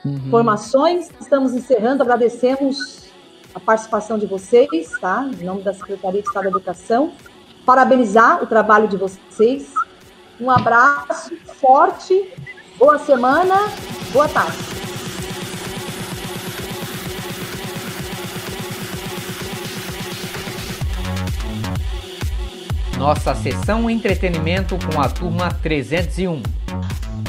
Uhum. 0.06 0.30
Formações. 0.30 1.10
Estamos 1.20 1.52
encerrando, 1.52 2.02
agradecemos 2.02 3.06
a 3.54 3.58
participação 3.58 4.18
de 4.18 4.26
vocês, 4.26 4.90
tá? 5.00 5.28
Em 5.38 5.44
nome 5.44 5.62
da 5.62 5.74
Secretaria 5.74 6.22
de 6.22 6.28
Estado 6.28 6.44
da 6.44 6.50
Educação. 6.50 7.12
Parabenizar 7.64 8.42
o 8.42 8.46
trabalho 8.46 8.86
de 8.86 8.96
vocês. 8.96 9.72
Um 10.40 10.50
abraço 10.50 11.34
forte, 11.60 12.32
boa 12.78 12.98
semana, 12.98 13.54
boa 14.12 14.28
tarde. 14.28 14.76
nossa 23.06 23.34
sessão 23.36 23.88
entretenimento 23.88 24.76
com 24.84 25.00
a 25.00 25.08
turma 25.08 25.48
301. 25.62 26.42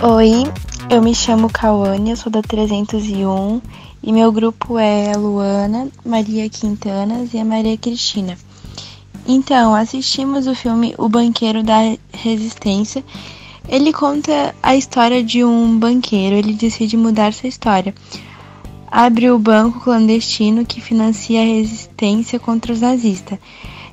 Oi, 0.02 0.44
eu 0.90 1.02
me 1.02 1.14
chamo 1.14 1.50
Cauane, 1.50 2.16
sou 2.16 2.32
da 2.32 2.42
301 2.42 3.62
e 4.02 4.14
meu 4.14 4.32
grupo 4.32 4.78
é 4.78 5.16
Luana, 5.16 5.90
Maria 6.06 6.50
Quintanas 6.50 7.34
e 7.34 7.40
a 7.40 7.46
Maria 7.46 7.78
Cristina. 7.78 8.38
Então, 9.28 9.76
assistimos 9.76 10.48
o 10.48 10.56
filme 10.56 10.96
O 10.98 11.10
Banqueiro 11.10 11.62
da 11.64 11.98
Resistência. 12.14 13.04
Ele 13.68 13.92
conta 13.92 14.56
a 14.64 14.76
história 14.76 15.24
de 15.24 15.44
um 15.44 15.78
banqueiro, 15.78 16.36
ele 16.36 16.54
decide 16.54 16.96
mudar 16.96 17.34
sua 17.34 17.50
história. 17.50 17.94
Abre 18.90 19.30
o 19.30 19.38
banco 19.38 19.82
clandestino 19.82 20.66
que 20.66 20.80
financia 20.80 21.42
a 21.42 21.46
resistência 21.46 22.40
contra 22.40 22.72
os 22.72 22.80
nazistas 22.80 23.38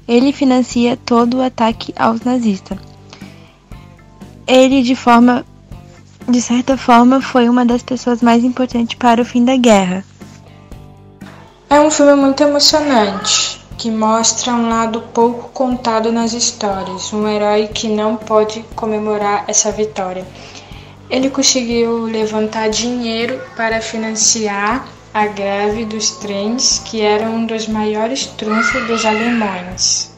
ele 0.06 0.32
financia 0.32 0.96
todo 0.96 1.38
o 1.38 1.42
ataque 1.42 1.92
aos 1.96 2.20
nazistas. 2.20 2.78
Ele, 4.46 4.82
de 4.82 4.94
forma, 4.94 5.44
de 6.26 6.40
certa 6.40 6.76
forma, 6.76 7.20
foi 7.20 7.48
uma 7.48 7.64
das 7.64 7.82
pessoas 7.82 8.22
mais 8.22 8.42
importantes 8.42 8.96
para 8.96 9.20
o 9.20 9.24
fim 9.24 9.44
da 9.44 9.56
guerra. 9.56 10.04
É 11.68 11.80
um 11.80 11.90
filme 11.90 12.14
muito 12.14 12.42
emocionante, 12.42 13.60
que 13.76 13.90
mostra 13.90 14.52
um 14.54 14.68
lado 14.68 15.02
pouco 15.12 15.50
contado 15.50 16.10
nas 16.10 16.32
histórias, 16.32 17.12
um 17.12 17.28
herói 17.28 17.68
que 17.68 17.88
não 17.88 18.16
pode 18.16 18.64
comemorar 18.74 19.44
essa 19.48 19.70
vitória. 19.70 20.26
Ele 21.10 21.28
conseguiu 21.28 22.04
levantar 22.04 22.70
dinheiro 22.70 23.38
para 23.54 23.80
financiar 23.80 24.86
a 25.12 25.26
greve 25.26 25.84
dos 25.84 26.10
trens, 26.12 26.80
que 26.84 27.02
era 27.02 27.28
um 27.28 27.44
dos 27.44 27.68
maiores 27.68 28.26
trunfos 28.26 28.86
dos 28.86 29.04
alemães. 29.04 30.12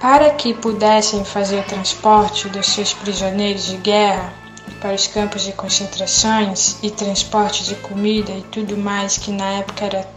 Para 0.00 0.30
que 0.30 0.54
pudessem 0.54 1.24
fazer 1.24 1.58
o 1.58 1.64
transporte 1.64 2.48
dos 2.48 2.66
seus 2.68 2.94
prisioneiros 2.94 3.66
de 3.66 3.76
guerra 3.76 4.39
para 4.74 4.94
os 4.94 5.06
campos 5.06 5.42
de 5.42 5.52
concentrações 5.52 6.76
e 6.82 6.90
transporte 6.90 7.64
de 7.64 7.74
comida 7.76 8.32
e 8.32 8.42
tudo 8.42 8.76
mais, 8.76 9.18
que 9.18 9.30
na 9.30 9.58
época 9.58 9.84
era 9.84 10.08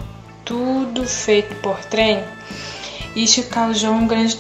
tudo 0.46 1.08
feito 1.08 1.56
por 1.62 1.78
trem, 1.86 2.24
isso 3.16 3.44
causou 3.44 3.92
um 3.92 4.08
grande 4.08 4.36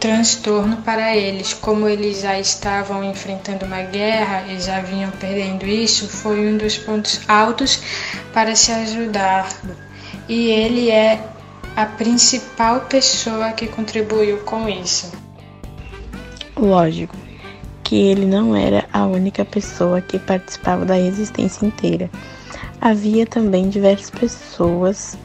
transtorno 0.00 0.76
para 0.78 1.14
eles. 1.16 1.52
Como 1.52 1.88
eles 1.88 2.22
já 2.22 2.38
estavam 2.38 3.04
enfrentando 3.04 3.66
uma 3.66 3.82
guerra 3.82 4.44
e 4.48 4.60
já 4.60 4.80
vinham 4.80 5.10
perdendo 5.12 5.66
isso, 5.66 6.08
foi 6.08 6.48
um 6.48 6.56
dos 6.56 6.78
pontos 6.78 7.20
altos 7.28 7.80
para 8.32 8.54
se 8.56 8.72
ajudar. 8.72 9.48
E 10.28 10.50
ele 10.50 10.90
é 10.90 11.22
a 11.76 11.84
principal 11.84 12.80
pessoa 12.82 13.52
que 13.52 13.66
contribuiu 13.66 14.38
com 14.38 14.68
isso. 14.68 15.12
Lógico 16.56 17.25
que 17.86 17.94
ele 17.94 18.26
não 18.26 18.56
era 18.56 18.84
a 18.92 19.06
única 19.06 19.44
pessoa 19.44 20.00
que 20.00 20.18
participava 20.18 20.84
da 20.84 20.94
resistência 20.94 21.64
inteira. 21.64 22.10
Havia 22.80 23.24
também 23.24 23.68
diversas 23.68 24.10
pessoas 24.10 25.16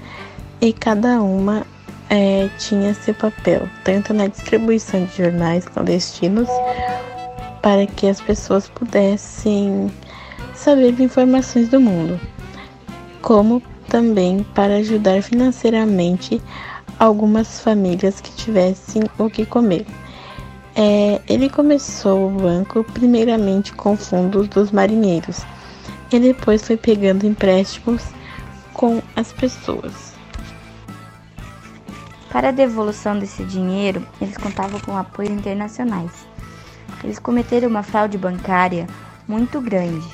e 0.61 0.71
cada 0.71 1.23
uma 1.23 1.65
é, 2.07 2.47
tinha 2.59 2.93
seu 2.93 3.15
papel, 3.15 3.67
tanto 3.83 4.13
na 4.13 4.27
distribuição 4.27 5.05
de 5.05 5.23
jornais 5.23 5.65
clandestinos, 5.65 6.47
para 7.63 7.87
que 7.87 8.07
as 8.07 8.21
pessoas 8.21 8.69
pudessem 8.69 9.91
saber 10.53 11.01
informações 11.01 11.67
do 11.67 11.79
mundo, 11.79 12.19
como 13.23 13.59
também 13.89 14.45
para 14.53 14.75
ajudar 14.75 15.23
financeiramente 15.23 16.39
algumas 16.99 17.59
famílias 17.59 18.21
que 18.21 18.31
tivessem 18.35 19.01
o 19.17 19.31
que 19.31 19.47
comer. 19.47 19.83
É, 20.75 21.21
ele 21.27 21.49
começou 21.49 22.27
o 22.27 22.31
banco 22.31 22.83
primeiramente 22.83 23.73
com 23.73 23.97
fundos 23.97 24.47
dos 24.47 24.71
marinheiros 24.71 25.45
e 26.11 26.19
depois 26.19 26.65
foi 26.65 26.77
pegando 26.77 27.25
empréstimos 27.25 28.03
com 28.73 29.01
as 29.15 29.33
pessoas. 29.33 30.11
Para 32.31 32.49
a 32.49 32.51
devolução 32.51 33.19
desse 33.19 33.43
dinheiro, 33.43 34.07
eles 34.21 34.37
contavam 34.37 34.79
com 34.79 34.95
apoios 34.95 35.31
internacionais. 35.31 36.11
Eles 37.03 37.19
cometeram 37.19 37.67
uma 37.67 37.83
fraude 37.83 38.17
bancária 38.17 38.87
muito 39.27 39.59
grande. 39.59 40.07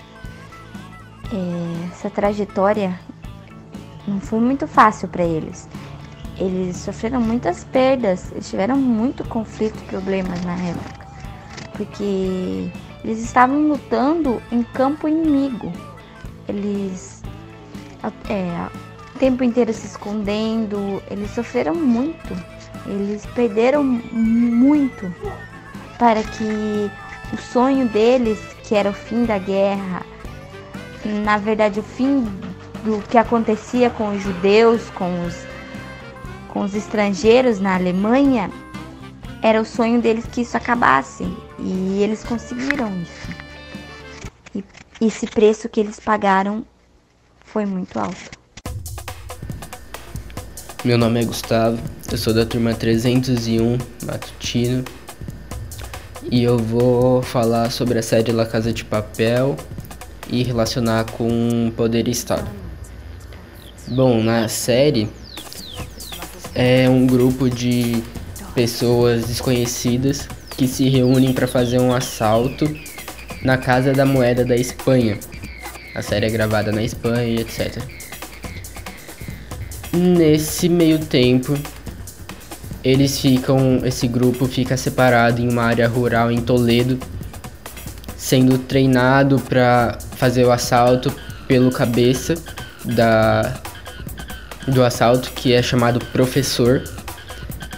É, 1.31 1.91
essa 1.91 2.09
trajetória 2.09 2.99
não 4.07 4.19
foi 4.19 4.39
muito 4.39 4.67
fácil 4.67 5.07
para 5.07 5.23
eles. 5.23 5.69
Eles 6.39 6.77
sofreram 6.77 7.19
muitas 7.19 7.63
perdas, 7.63 8.31
eles 8.31 8.49
tiveram 8.49 8.77
muito 8.77 9.23
conflito 9.25 9.77
e 9.83 9.87
problemas 9.87 10.43
na 10.45 10.55
época, 10.55 11.07
porque 11.73 12.69
eles 13.03 13.23
estavam 13.23 13.67
lutando 13.67 14.41
em 14.51 14.61
campo 14.61 15.07
inimigo. 15.07 15.71
Eles 16.47 17.23
é, 18.29 18.67
o 19.15 19.19
tempo 19.19 19.43
inteiro 19.43 19.73
se 19.73 19.87
escondendo. 19.87 21.01
Eles 21.09 21.31
sofreram 21.31 21.73
muito. 21.73 22.35
Eles 22.85 23.25
perderam 23.27 23.83
muito 23.83 25.13
para 25.97 26.23
que 26.23 26.91
o 27.33 27.37
sonho 27.37 27.87
deles, 27.89 28.39
que 28.63 28.75
era 28.75 28.89
o 28.89 28.93
fim 28.93 29.25
da 29.25 29.37
guerra, 29.37 30.03
na 31.03 31.37
verdade 31.37 31.79
o 31.79 31.83
fim 31.83 32.21
do 32.83 33.01
que 33.09 33.17
acontecia 33.17 33.89
com 33.89 34.15
os 34.15 34.21
judeus, 34.21 34.89
com 34.91 35.25
os, 35.25 35.35
com 36.57 36.63
os 36.63 36.73
estrangeiros 36.73 37.59
na 37.59 37.75
Alemanha, 37.75 38.49
era 39.43 39.61
o 39.61 39.65
sonho 39.65 40.01
deles 40.01 40.25
que 40.25 40.41
isso 40.41 40.57
acabasse. 40.57 41.23
E 41.59 42.01
eles 42.01 42.23
conseguiram 42.23 42.91
isso. 42.99 43.29
E 44.55 44.63
esse 45.05 45.27
preço 45.27 45.69
que 45.69 45.79
eles 45.79 45.99
pagaram 45.99 46.65
foi 47.45 47.63
muito 47.63 47.99
alto. 47.99 48.31
Meu 50.83 50.97
nome 50.97 51.21
é 51.21 51.25
Gustavo, 51.25 51.79
eu 52.11 52.17
sou 52.17 52.33
da 52.33 52.43
turma 52.43 52.73
301 52.73 53.77
matutino 54.03 54.83
e 56.31 56.41
eu 56.41 56.57
vou 56.57 57.21
falar 57.21 57.69
sobre 57.69 57.99
a 57.99 58.01
série 58.01 58.31
La 58.31 58.47
Casa 58.47 58.73
de 58.73 58.83
Papel 58.83 59.55
e 60.27 60.41
relacionar 60.41 61.05
com 61.11 61.71
Poder 61.77 62.07
e 62.07 62.11
Estado. 62.11 62.49
Bom, 63.87 64.23
na 64.23 64.47
série 64.47 65.07
é 66.59 66.89
um 66.89 67.05
grupo 67.05 67.47
de 67.47 68.01
pessoas 68.55 69.27
desconhecidas 69.27 70.27
que 70.57 70.67
se 70.67 70.89
reúnem 70.89 71.31
para 71.31 71.45
fazer 71.45 71.79
um 71.79 71.93
assalto 71.93 72.67
na 73.43 73.59
Casa 73.59 73.93
da 73.93 74.07
Moeda 74.07 74.43
da 74.43 74.55
Espanha. 74.55 75.19
A 75.93 76.01
série 76.01 76.25
é 76.25 76.29
gravada 76.31 76.71
na 76.71 76.81
Espanha, 76.81 77.41
etc. 77.41 77.79
Nesse 79.93 80.67
meio 80.67 80.97
tempo, 80.97 81.55
eles 82.83 83.19
ficam, 83.19 83.81
esse 83.85 84.07
grupo 84.07 84.47
fica 84.47 84.75
separado 84.75 85.39
em 85.39 85.47
uma 85.47 85.61
área 85.61 85.87
rural 85.87 86.31
em 86.31 86.41
Toledo, 86.41 86.97
sendo 88.17 88.57
treinado 88.57 89.39
para 89.41 89.99
fazer 90.15 90.43
o 90.43 90.51
assalto 90.51 91.13
pelo 91.47 91.69
cabeça 91.69 92.33
da 92.83 93.61
do 94.67 94.83
assalto, 94.83 95.31
que 95.31 95.53
é 95.53 95.61
chamado 95.61 95.99
professor. 96.07 96.83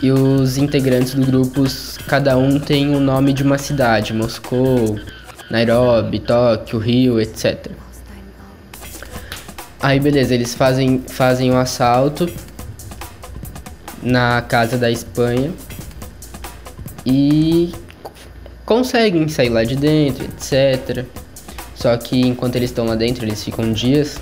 E 0.02 0.12
os 0.12 0.58
integrantes 0.58 1.14
do 1.14 1.26
grupo, 1.26 1.64
cada 2.08 2.38
um 2.38 2.60
tem 2.60 2.96
o 2.96 3.00
nome 3.00 3.34
de 3.34 3.44
uma 3.44 3.58
cidade, 3.58 4.14
Moscou, 4.14 4.98
Nairobi, 5.50 6.20
Tóquio, 6.20 6.80
Rio, 6.80 7.20
etc. 7.20 7.68
Aí 9.82 10.00
beleza, 10.00 10.34
eles 10.34 10.54
fazem, 10.56 11.04
fazem 11.08 11.52
o 11.52 11.56
um 11.56 11.58
assalto 11.58 12.30
na 14.02 14.42
casa 14.42 14.78
da 14.78 14.90
Espanha 14.90 15.52
e 17.06 17.74
conseguem 18.66 19.28
sair 19.28 19.50
lá 19.50 19.64
de 19.64 19.76
dentro, 19.76 20.26
etc. 20.26 21.06
Só 21.76 21.96
que 21.98 22.20
enquanto 22.20 22.56
eles 22.56 22.70
estão 22.70 22.86
lá 22.86 22.96
dentro, 22.96 23.26
eles 23.26 23.44
ficam 23.44 23.72
dias. 23.72 24.20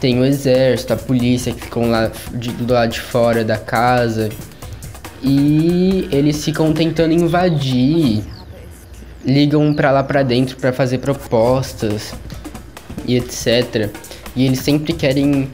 Tem 0.00 0.20
o 0.20 0.24
exército, 0.24 0.92
a 0.92 0.96
polícia 0.96 1.52
que 1.52 1.62
ficam 1.62 1.90
lá 1.90 2.10
de, 2.32 2.52
do 2.52 2.72
lado 2.72 2.90
de 2.90 3.00
fora 3.00 3.44
da 3.44 3.56
casa. 3.56 4.28
E 5.22 6.08
eles 6.12 6.44
ficam 6.44 6.72
tentando 6.72 7.12
invadir. 7.12 8.22
Ligam 9.24 9.74
pra 9.74 9.90
lá 9.90 10.02
pra 10.02 10.22
dentro 10.22 10.56
para 10.56 10.72
fazer 10.72 10.98
propostas 10.98 12.14
e 13.04 13.16
etc. 13.16 13.90
E 14.36 14.46
eles 14.46 14.60
sempre 14.60 14.92
querem 14.92 15.50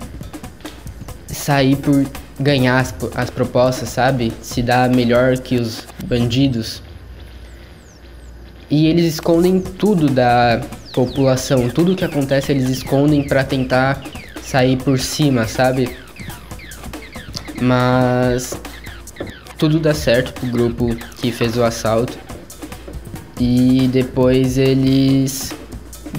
sair 1.26 1.76
por 1.76 2.04
ganhar 2.38 2.78
as, 2.78 2.94
as 3.14 3.30
propostas, 3.30 3.88
sabe? 3.88 4.32
Se 4.42 4.62
dar 4.62 4.88
melhor 4.90 5.38
que 5.38 5.56
os 5.56 5.86
bandidos. 6.04 6.82
E 8.70 8.86
eles 8.86 9.14
escondem 9.14 9.60
tudo 9.60 10.08
da 10.08 10.60
população, 10.92 11.68
tudo 11.68 11.94
que 11.94 12.04
acontece 12.04 12.52
eles 12.52 12.68
escondem 12.68 13.26
para 13.26 13.44
tentar 13.44 14.02
sair 14.44 14.76
por 14.76 14.98
cima, 14.98 15.48
sabe? 15.48 15.96
Mas 17.60 18.54
tudo 19.58 19.80
dá 19.80 19.94
certo 19.94 20.32
pro 20.32 20.48
grupo 20.48 20.94
que 21.16 21.32
fez 21.32 21.56
o 21.56 21.64
assalto. 21.64 22.18
E 23.40 23.88
depois 23.92 24.58
eles 24.58 25.52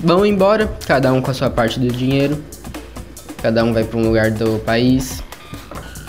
vão 0.04 0.26
embora, 0.26 0.68
cada 0.86 1.14
um 1.14 1.22
com 1.22 1.32
a 1.32 1.34
sua 1.34 1.50
parte 1.50 1.80
do 1.80 1.88
dinheiro. 1.88 2.44
Cada 3.42 3.64
um 3.64 3.74
vai 3.74 3.84
para 3.84 3.98
um 3.98 4.08
lugar 4.08 4.32
do 4.32 4.60
país 4.60 5.24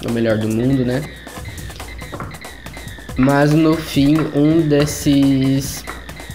o 0.08 0.12
melhor 0.12 0.38
do 0.38 0.48
mundo, 0.48 0.84
né? 0.84 1.02
Mas 3.16 3.52
no 3.52 3.74
fim, 3.74 4.16
um 4.34 4.66
desses 4.66 5.84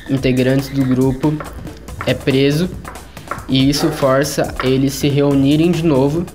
integrantes 0.10 0.70
do 0.70 0.84
grupo 0.84 1.34
é 2.06 2.14
preso 2.14 2.70
e 3.52 3.70
isso 3.70 3.90
força 3.90 4.56
eles 4.64 4.94
se 4.94 5.10
reunirem 5.10 5.72
de 5.72 5.84
novo 5.84 6.26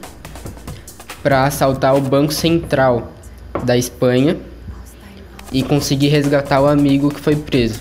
para 1.22 1.44
assaltar 1.44 1.96
o 1.96 2.00
Banco 2.00 2.32
Central 2.32 3.10
da 3.64 3.74
Espanha 3.74 4.36
e 5.50 5.62
conseguir 5.62 6.08
resgatar 6.08 6.60
o 6.60 6.66
amigo 6.66 7.08
que 7.08 7.18
foi 7.18 7.34
preso. 7.34 7.80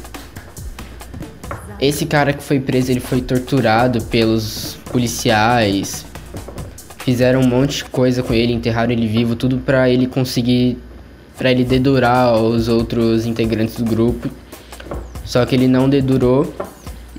Esse 1.82 2.06
cara 2.06 2.32
que 2.32 2.41
foi 2.41 2.62
preso, 2.62 2.89
ele 2.89 3.02
foi 3.02 3.19
torturado 3.19 4.02
pelos 4.06 4.78
policiais, 4.89 6.06
fizeram 7.00 7.41
um 7.41 7.48
monte 7.48 7.80
de 7.80 7.86
coisa 7.86 8.24
com 8.24 8.34
ele, 8.34 8.54
enterraram 8.54 8.93
ele 8.93 9.06
vivo, 9.06 9.36
tudo 9.36 9.58
para 9.58 9.89
ele 9.89 10.08
conseguir 10.08 10.78
para 11.38 11.52
ele 11.52 11.65
dedurar 11.65 12.34
os 12.38 12.69
outros 12.69 13.26
integrantes 13.26 13.76
do 13.76 13.84
grupo. 13.84 14.30
Só 15.26 15.45
que 15.45 15.54
ele 15.54 15.67
não 15.67 15.89
dedurou. 15.89 16.54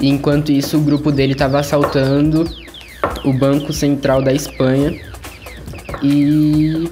E 0.00 0.08
enquanto 0.08 0.52
isso, 0.52 0.76
o 0.76 0.80
grupo 0.80 1.10
dele 1.10 1.32
estava 1.32 1.58
assaltando 1.58 2.48
o 3.24 3.32
Banco 3.32 3.72
Central 3.72 4.22
da 4.22 4.32
Espanha 4.32 5.00
e 6.02 6.90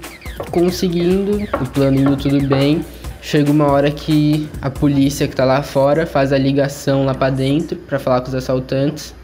conseguindo, 0.50 1.42
o 1.60 1.66
plano 1.66 2.00
indo 2.00 2.16
tudo 2.16 2.46
bem. 2.46 2.84
Chega 3.20 3.50
uma 3.50 3.70
hora 3.70 3.90
que 3.90 4.48
a 4.60 4.68
polícia 4.68 5.26
que 5.26 5.34
tá 5.34 5.44
lá 5.44 5.62
fora 5.62 6.06
faz 6.06 6.32
a 6.32 6.38
ligação 6.38 7.04
lá 7.04 7.14
para 7.14 7.30
dentro 7.30 7.76
para 7.76 7.98
falar 7.98 8.20
com 8.20 8.28
os 8.28 8.34
assaltantes 8.34 9.14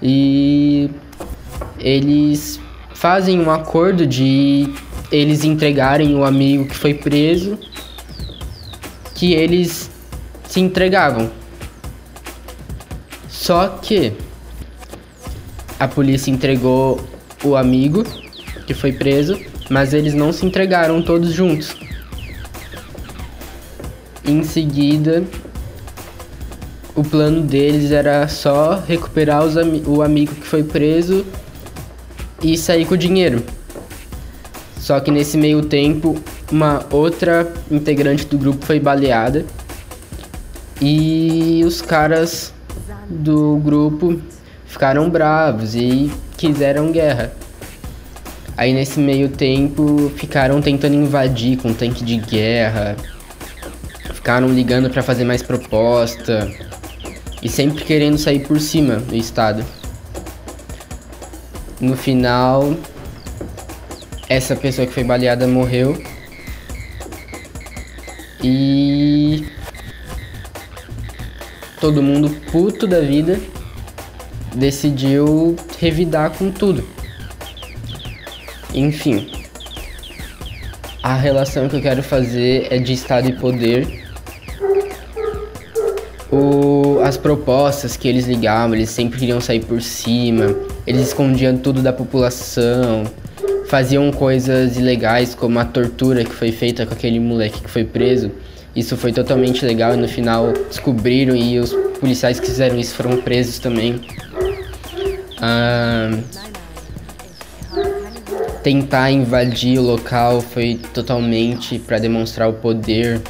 e 0.00 0.88
eles 1.78 2.60
fazem 2.94 3.40
um 3.40 3.50
acordo 3.50 4.06
de 4.06 4.72
eles 5.10 5.44
entregarem 5.44 6.14
o 6.14 6.24
amigo 6.24 6.66
que 6.66 6.76
foi 6.76 6.94
preso, 6.94 7.58
que 9.14 9.32
eles 9.32 9.90
se 10.46 10.60
entregavam. 10.60 11.30
Só 13.48 13.66
que 13.66 14.12
a 15.80 15.88
polícia 15.88 16.30
entregou 16.30 17.00
o 17.42 17.56
amigo 17.56 18.04
que 18.66 18.74
foi 18.74 18.92
preso, 18.92 19.40
mas 19.70 19.94
eles 19.94 20.12
não 20.12 20.34
se 20.34 20.44
entregaram 20.44 21.00
todos 21.00 21.32
juntos. 21.32 21.74
Em 24.22 24.44
seguida, 24.44 25.24
o 26.94 27.02
plano 27.02 27.40
deles 27.40 27.90
era 27.90 28.28
só 28.28 28.82
recuperar 28.86 29.40
am 29.44 29.82
o 29.86 30.02
amigo 30.02 30.34
que 30.34 30.46
foi 30.46 30.62
preso 30.62 31.24
e 32.42 32.58
sair 32.58 32.84
com 32.84 32.96
o 32.96 32.98
dinheiro. 32.98 33.42
Só 34.78 35.00
que 35.00 35.10
nesse 35.10 35.38
meio 35.38 35.62
tempo, 35.62 36.20
uma 36.52 36.84
outra 36.90 37.50
integrante 37.70 38.26
do 38.26 38.36
grupo 38.36 38.66
foi 38.66 38.78
baleada 38.78 39.46
e 40.82 41.62
os 41.64 41.80
caras 41.80 42.52
do 43.08 43.56
grupo 43.56 44.20
ficaram 44.66 45.08
bravos 45.08 45.74
e 45.74 46.10
quiseram 46.36 46.92
guerra. 46.92 47.32
Aí 48.56 48.72
nesse 48.72 48.98
meio 48.98 49.28
tempo 49.28 50.10
ficaram 50.16 50.60
tentando 50.60 50.94
invadir 50.94 51.56
com 51.58 51.72
tanque 51.72 52.04
de 52.04 52.16
guerra, 52.16 52.96
ficaram 54.12 54.48
ligando 54.48 54.90
para 54.90 55.02
fazer 55.02 55.24
mais 55.24 55.42
proposta 55.42 56.50
e 57.42 57.48
sempre 57.48 57.84
querendo 57.84 58.18
sair 58.18 58.40
por 58.40 58.60
cima 58.60 58.96
do 58.96 59.14
estado. 59.14 59.64
No 61.80 61.96
final, 61.96 62.76
essa 64.28 64.56
pessoa 64.56 64.86
que 64.86 64.92
foi 64.92 65.04
baleada 65.04 65.46
morreu. 65.46 65.96
E 68.42 69.46
todo 71.80 72.02
mundo 72.02 72.30
puto 72.50 72.86
da 72.86 73.00
vida 73.00 73.38
decidiu 74.54 75.56
revidar 75.78 76.30
com 76.30 76.50
tudo. 76.50 76.84
Enfim, 78.74 79.30
a 81.02 81.14
relação 81.14 81.68
que 81.68 81.76
eu 81.76 81.80
quero 81.80 82.02
fazer 82.02 82.66
é 82.70 82.78
de 82.78 82.92
Estado 82.92 83.28
e 83.28 83.32
poder. 83.32 84.06
O, 86.30 87.00
as 87.02 87.16
propostas 87.16 87.96
que 87.96 88.06
eles 88.06 88.26
ligavam, 88.26 88.74
eles 88.74 88.90
sempre 88.90 89.18
queriam 89.18 89.40
sair 89.40 89.64
por 89.64 89.80
cima, 89.80 90.54
eles 90.86 91.08
escondiam 91.08 91.56
tudo 91.56 91.80
da 91.80 91.92
população, 91.92 93.04
faziam 93.68 94.10
coisas 94.10 94.76
ilegais, 94.76 95.34
como 95.34 95.58
a 95.58 95.64
tortura 95.64 96.24
que 96.24 96.32
foi 96.32 96.52
feita 96.52 96.84
com 96.84 96.92
aquele 96.92 97.18
moleque 97.18 97.62
que 97.62 97.70
foi 97.70 97.84
preso. 97.84 98.30
Isso 98.78 98.96
foi 98.96 99.12
totalmente 99.12 99.66
legal 99.66 99.94
e 99.94 99.96
no 99.96 100.06
final 100.06 100.52
descobriram 100.52 101.34
e 101.34 101.58
os 101.58 101.72
policiais 101.98 102.38
que 102.38 102.46
fizeram 102.46 102.78
isso 102.78 102.94
foram 102.94 103.20
presos 103.20 103.58
também. 103.58 104.00
Ah, 105.42 106.16
tentar 108.62 109.10
invadir 109.10 109.80
o 109.80 109.82
local 109.82 110.40
foi 110.40 110.80
totalmente 110.94 111.76
para 111.80 111.98
demonstrar 111.98 112.48
o 112.48 112.52
poder 112.52 113.20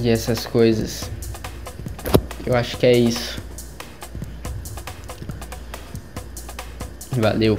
e 0.00 0.08
essas 0.08 0.44
coisas. 0.44 1.08
Eu 2.44 2.56
acho 2.56 2.76
que 2.76 2.86
é 2.86 2.92
isso. 2.98 3.40
Valeu. 7.12 7.56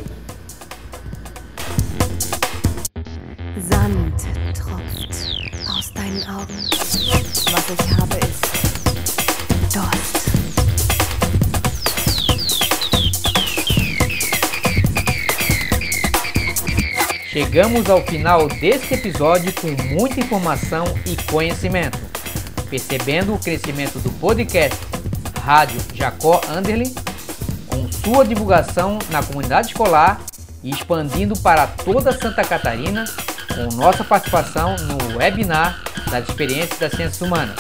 Chegamos 17.56 17.90
ao 17.90 18.02
final 18.02 18.50
deste 18.50 18.96
episódio 18.96 19.54
com 19.54 19.70
muita 19.94 20.20
informação 20.20 20.84
e 21.06 21.16
conhecimento. 21.32 21.98
Percebendo 22.70 23.34
o 23.34 23.40
crescimento 23.40 23.98
do 24.00 24.12
podcast 24.20 24.78
Rádio 25.40 25.80
Jacó 25.94 26.42
Anderle, 26.50 26.94
com 27.68 27.90
sua 27.90 28.26
divulgação 28.26 29.00
na 29.10 29.24
comunidade 29.24 29.70
escolar 29.70 30.20
e 30.62 30.70
expandindo 30.70 31.34
para 31.40 31.66
toda 31.66 32.12
Santa 32.12 32.44
Catarina, 32.44 33.06
com 33.48 33.74
nossa 33.78 34.04
participação 34.04 34.76
no 34.76 35.16
webinar 35.16 35.82
das 36.12 36.28
experiências 36.28 36.78
das 36.78 36.92
ciências 36.92 37.22
humanas. 37.22 37.56